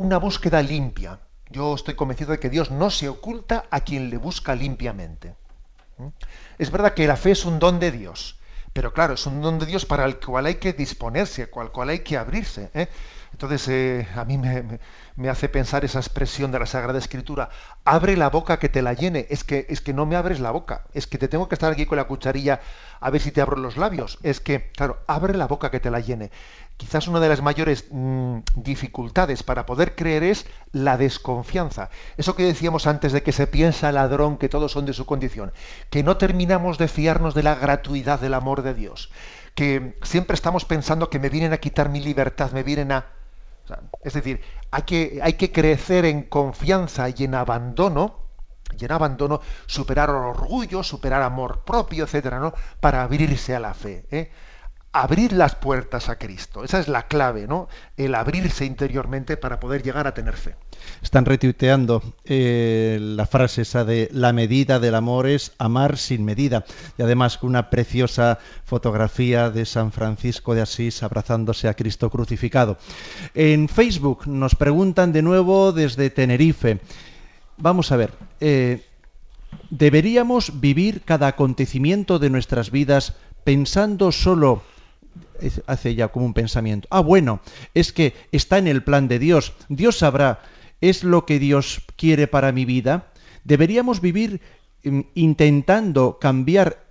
[0.00, 1.18] una búsqueda limpia.
[1.50, 5.34] Yo estoy convencido de que Dios no se oculta a quien le busca limpiamente.
[5.98, 6.06] ¿Mm?
[6.58, 8.38] Es verdad que la fe es un don de Dios,
[8.72, 11.90] pero claro, es un don de Dios para el cual hay que disponerse, al cual
[11.90, 12.70] hay que abrirse.
[12.72, 12.88] ¿eh?
[13.32, 14.80] Entonces, eh, a mí me,
[15.16, 17.50] me hace pensar esa expresión de la Sagrada Escritura,
[17.84, 20.50] abre la boca que te la llene, es que, es que no me abres la
[20.50, 22.60] boca, es que te tengo que estar aquí con la cucharilla
[23.00, 25.90] a ver si te abro los labios, es que, claro, abre la boca que te
[25.90, 26.30] la llene.
[26.80, 31.90] Quizás una de las mayores mm, dificultades para poder creer es la desconfianza.
[32.16, 35.52] Eso que decíamos antes de que se piensa ladrón que todos son de su condición,
[35.90, 39.10] que no terminamos de fiarnos de la gratuidad del amor de Dios,
[39.54, 43.04] que siempre estamos pensando que me vienen a quitar mi libertad, me vienen a
[44.02, 48.16] es decir, hay que, hay que crecer en confianza y en abandono,
[48.78, 52.54] y en abandono, superar orgullo, superar amor propio, etcétera, ¿no?
[52.80, 54.06] Para abrirse a la fe.
[54.10, 54.30] ¿eh?
[54.92, 56.64] Abrir las puertas a Cristo.
[56.64, 57.68] Esa es la clave, ¿no?
[57.96, 60.56] El abrirse interiormente para poder llegar a tener fe.
[61.00, 66.64] Están retuiteando eh, la frase esa de la medida del amor es amar sin medida.
[66.98, 72.76] Y además con una preciosa fotografía de San Francisco de Asís abrazándose a Cristo crucificado.
[73.34, 76.80] En Facebook nos preguntan de nuevo desde Tenerife.
[77.58, 78.10] Vamos a ver.
[78.40, 78.84] Eh,
[79.70, 83.14] ¿Deberíamos vivir cada acontecimiento de nuestras vidas
[83.44, 84.62] pensando solo
[85.66, 86.88] hace ya como un pensamiento.
[86.90, 87.40] Ah, bueno,
[87.74, 89.52] es que está en el plan de Dios.
[89.68, 90.40] Dios sabrá
[90.80, 93.06] ¿Es lo que Dios quiere para mi vida?
[93.44, 94.40] ¿Deberíamos vivir
[94.84, 96.84] mm, intentando cambiar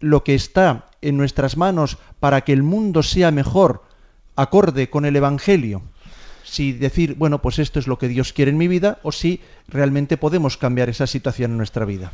[0.00, 3.84] lo que está en nuestras manos para que el mundo sea mejor,
[4.34, 5.82] acorde con el Evangelio?
[6.44, 9.40] Si decir, bueno, pues esto es lo que Dios quiere en mi vida, o si
[9.68, 12.12] realmente podemos cambiar esa situación en nuestra vida.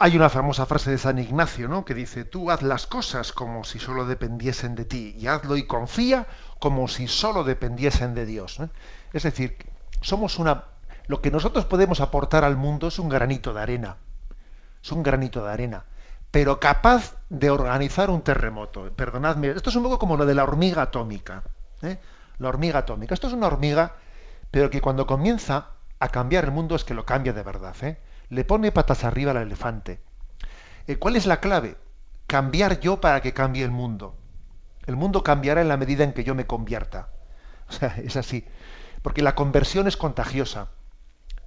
[0.00, 1.84] Hay una famosa frase de San Ignacio, ¿no?
[1.84, 5.66] Que dice, tú haz las cosas como si solo dependiesen de ti, y hazlo y
[5.66, 6.28] confía
[6.60, 8.60] como si solo dependiesen de Dios.
[9.12, 9.56] Es decir,
[10.00, 10.66] somos una...
[11.08, 13.96] Lo que nosotros podemos aportar al mundo es un granito de arena.
[14.84, 15.84] Es un granito de arena.
[16.30, 18.92] Pero capaz de organizar un terremoto.
[18.94, 21.42] Perdonadme, esto es un poco como lo de la hormiga atómica.
[21.82, 21.98] ¿eh?
[22.38, 23.14] La hormiga atómica.
[23.14, 23.96] Esto es una hormiga,
[24.52, 27.74] pero que cuando comienza a cambiar el mundo es que lo cambia de verdad.
[27.82, 27.98] ¿eh?
[28.28, 30.00] Le pone patas arriba al elefante.
[30.86, 31.76] Eh, ¿Cuál es la clave?
[32.26, 34.16] Cambiar yo para que cambie el mundo.
[34.86, 37.08] El mundo cambiará en la medida en que yo me convierta.
[37.68, 38.46] O sea, es así
[39.02, 40.68] porque la conversión es contagiosa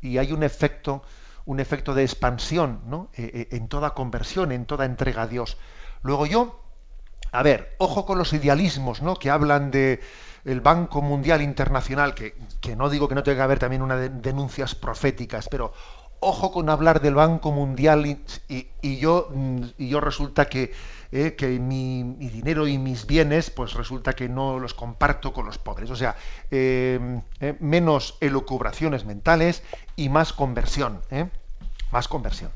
[0.02, 1.04] y hay un efecto,
[1.46, 3.10] un efecto de expansión ¿no?
[3.16, 5.58] Eh, eh, en toda conversión, en toda entrega a Dios.
[6.02, 6.64] Luego yo,
[7.32, 9.16] a ver, ojo con los idealismos ¿no?
[9.16, 10.02] que hablan de
[10.44, 14.10] el Banco Mundial Internacional, que, que no digo que no tenga que haber también unas
[14.24, 15.72] denuncias proféticas, pero
[16.22, 18.06] ojo con hablar del Banco Mundial
[18.48, 19.30] y, yo
[20.00, 20.72] resulta que
[21.14, 25.58] eh, que mi, dinero y mis bienes, pues resulta que no los comparto con los
[25.58, 25.90] pobres.
[25.90, 26.16] O sea,
[26.50, 29.62] em, eh, menos elucubraciones mentales
[29.98, 31.02] y más conversión.
[31.12, 31.28] ¿eh?
[31.92, 32.52] Más conversión.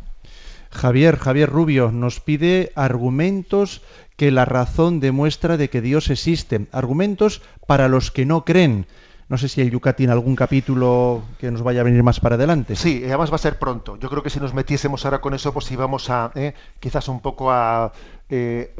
[0.72, 3.82] Javier, Javier Rubio, nos pide argumentos
[4.16, 8.88] que la razón demuestra de que Dios existe, argumentos para los que no creen.
[9.28, 12.36] No sé si el Yucat tiene algún capítulo que nos vaya a venir más para
[12.36, 12.76] adelante.
[12.76, 13.98] Sí, además va a ser pronto.
[13.98, 16.32] Yo creo que si nos metiésemos ahora con eso, pues íbamos a,
[16.80, 17.92] quizás un poco a
[18.30, 18.76] eh,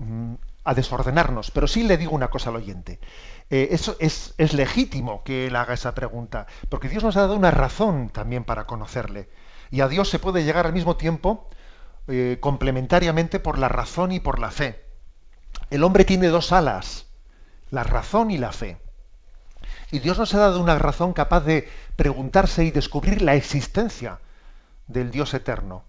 [0.66, 1.52] a desordenarnos.
[1.52, 3.00] Pero sí le digo una cosa al oyente.
[3.50, 7.36] Eh, eso es, es, legítimo que él haga esa pregunta, porque Dios nos ha dado
[7.36, 9.30] una razón también para conocerle.
[9.72, 11.48] Y a Dios se puede llegar al mismo tiempo,
[12.08, 14.84] eh, complementariamente, por la razón y por la fe.
[15.70, 17.06] El hombre tiene dos alas,
[17.70, 18.78] la razón y la fe.
[19.92, 24.20] Y Dios nos ha dado una razón capaz de preguntarse y descubrir la existencia
[24.88, 25.84] del Dios eterno.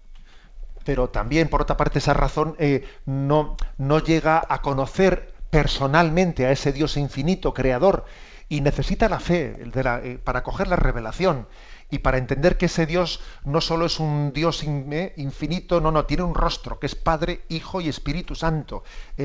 [0.83, 6.51] Pero también, por otra parte, esa razón eh, no, no llega a conocer personalmente a
[6.51, 8.05] ese Dios infinito, creador,
[8.49, 11.47] y necesita la fe eh, para coger la revelación
[11.89, 16.05] y para entender que ese Dios no solo es un Dios eh, infinito, no, no,
[16.05, 18.83] tiene un rostro, que es Padre, Hijo y Espíritu Santo,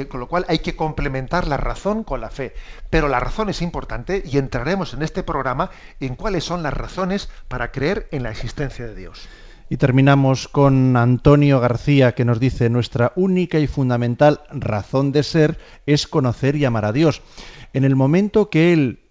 [0.08, 2.54] con lo cual hay que complementar la razón con la fe.
[2.90, 7.28] Pero la razón es importante y entraremos en este programa en cuáles son las razones
[7.48, 9.28] para creer en la existencia de Dios.
[9.72, 15.58] Y terminamos con Antonio García que nos dice, nuestra única y fundamental razón de ser
[15.86, 17.22] es conocer y amar a Dios.
[17.72, 19.01] En el momento que Él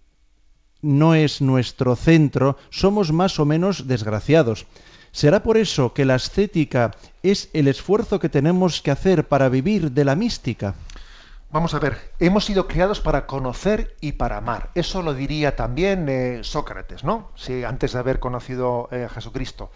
[0.81, 4.65] no es nuestro centro, somos más o menos desgraciados.
[5.11, 9.91] ¿Será por eso que la ascética es el esfuerzo que tenemos que hacer para vivir
[9.91, 10.75] de la mística?
[11.51, 14.69] Vamos a ver, hemos sido creados para conocer y para amar.
[14.73, 17.29] Eso lo diría también eh, Sócrates, ¿no?
[17.35, 19.69] Si antes de haber conocido eh, a Jesucristo.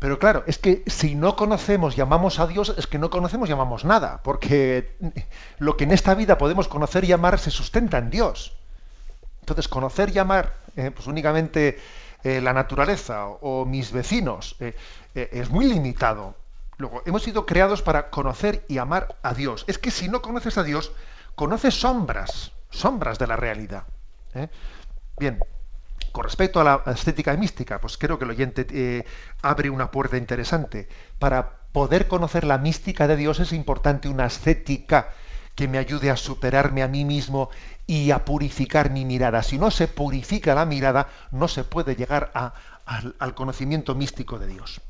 [0.00, 3.48] Pero claro, es que si no conocemos y amamos a Dios, es que no conocemos
[3.48, 4.96] y amamos nada, porque
[5.60, 8.56] lo que en esta vida podemos conocer y amar se sustenta en Dios.
[9.42, 11.78] Entonces, conocer y amar, eh, pues únicamente
[12.22, 14.74] eh, la naturaleza o, mis vecinos, eh,
[15.14, 16.36] es muy limitado.
[16.78, 19.64] Luego, hemos sido creados para conocer y amar a Dios.
[19.66, 20.92] Es que si no conoces a Dios,
[21.34, 23.82] conoces sombras, sombras de la realidad.
[25.18, 25.40] Bien,
[26.12, 29.04] Con respecto a la estética mística, pues creo que el oyente
[29.42, 30.88] abre una puerta interesante.
[31.18, 35.12] Para poder conocer la mística de Dios es importante una estética
[35.54, 37.50] que me ayude a superarme a mí mismo
[37.86, 39.42] y a purificar mi mirada.
[39.42, 44.80] Si no se purifica la mirada, no se puede llegar al conocimiento místico de Dios.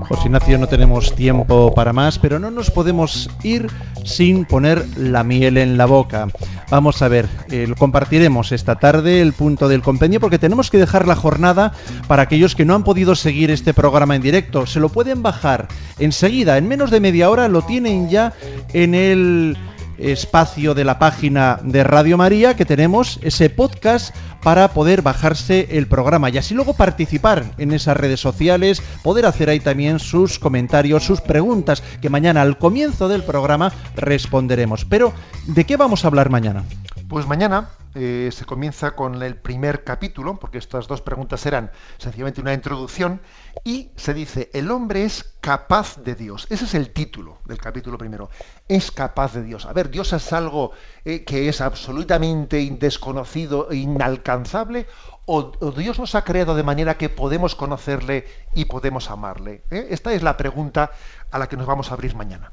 [0.00, 3.68] José Ignacio, no tenemos tiempo para más, pero no nos podemos ir
[4.04, 6.28] sin poner la miel en la boca.
[6.70, 11.06] Vamos a ver, eh, compartiremos esta tarde el punto del compendio porque tenemos que dejar
[11.06, 11.72] la jornada
[12.06, 14.66] para aquellos que no han podido seguir este programa en directo.
[14.66, 15.68] Se lo pueden bajar
[15.98, 18.32] enseguida, en menos de media hora lo tienen ya
[18.72, 19.56] en el
[19.98, 25.86] espacio de la página de Radio María que tenemos ese podcast para poder bajarse el
[25.86, 31.04] programa y así luego participar en esas redes sociales, poder hacer ahí también sus comentarios,
[31.04, 34.84] sus preguntas que mañana al comienzo del programa responderemos.
[34.84, 35.12] Pero,
[35.46, 36.64] ¿de qué vamos a hablar mañana?
[37.08, 42.40] Pues mañana eh, se comienza con el primer capítulo, porque estas dos preguntas eran sencillamente
[42.40, 43.20] una introducción,
[43.62, 46.46] y se dice, el hombre es capaz de Dios.
[46.50, 48.30] Ese es el título del capítulo primero.
[48.68, 49.66] Es capaz de Dios.
[49.66, 50.72] A ver, Dios es algo
[51.04, 54.86] eh, que es absolutamente desconocido e inalcanzable,
[55.26, 59.62] o, Dios nos ha creado de manera que podemos conocerle y podemos amarle.
[59.70, 59.86] ¿Eh?
[59.90, 60.90] Esta es la pregunta
[61.30, 62.52] a la que nos vamos a abrir mañana.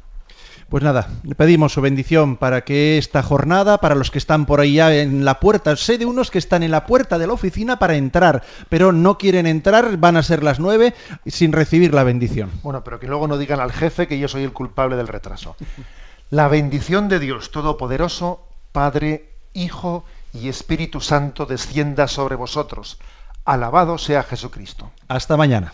[0.72, 4.62] Pues nada, le pedimos su bendición para que esta jornada, para los que están por
[4.62, 7.34] ahí ya en la puerta, sé de unos que están en la puerta de la
[7.34, 10.94] oficina para entrar, pero no quieren entrar, van a ser las nueve
[11.26, 12.52] sin recibir la bendición.
[12.64, 15.58] Bueno, pero que luego no digan al jefe que yo soy el culpable del retraso.
[16.30, 22.98] La bendición de Dios Todopoderoso, Padre, Hijo y Espíritu Santo descienda sobre vosotros.
[23.44, 24.90] Alabado sea Jesucristo.
[25.10, 25.74] Hasta mañana.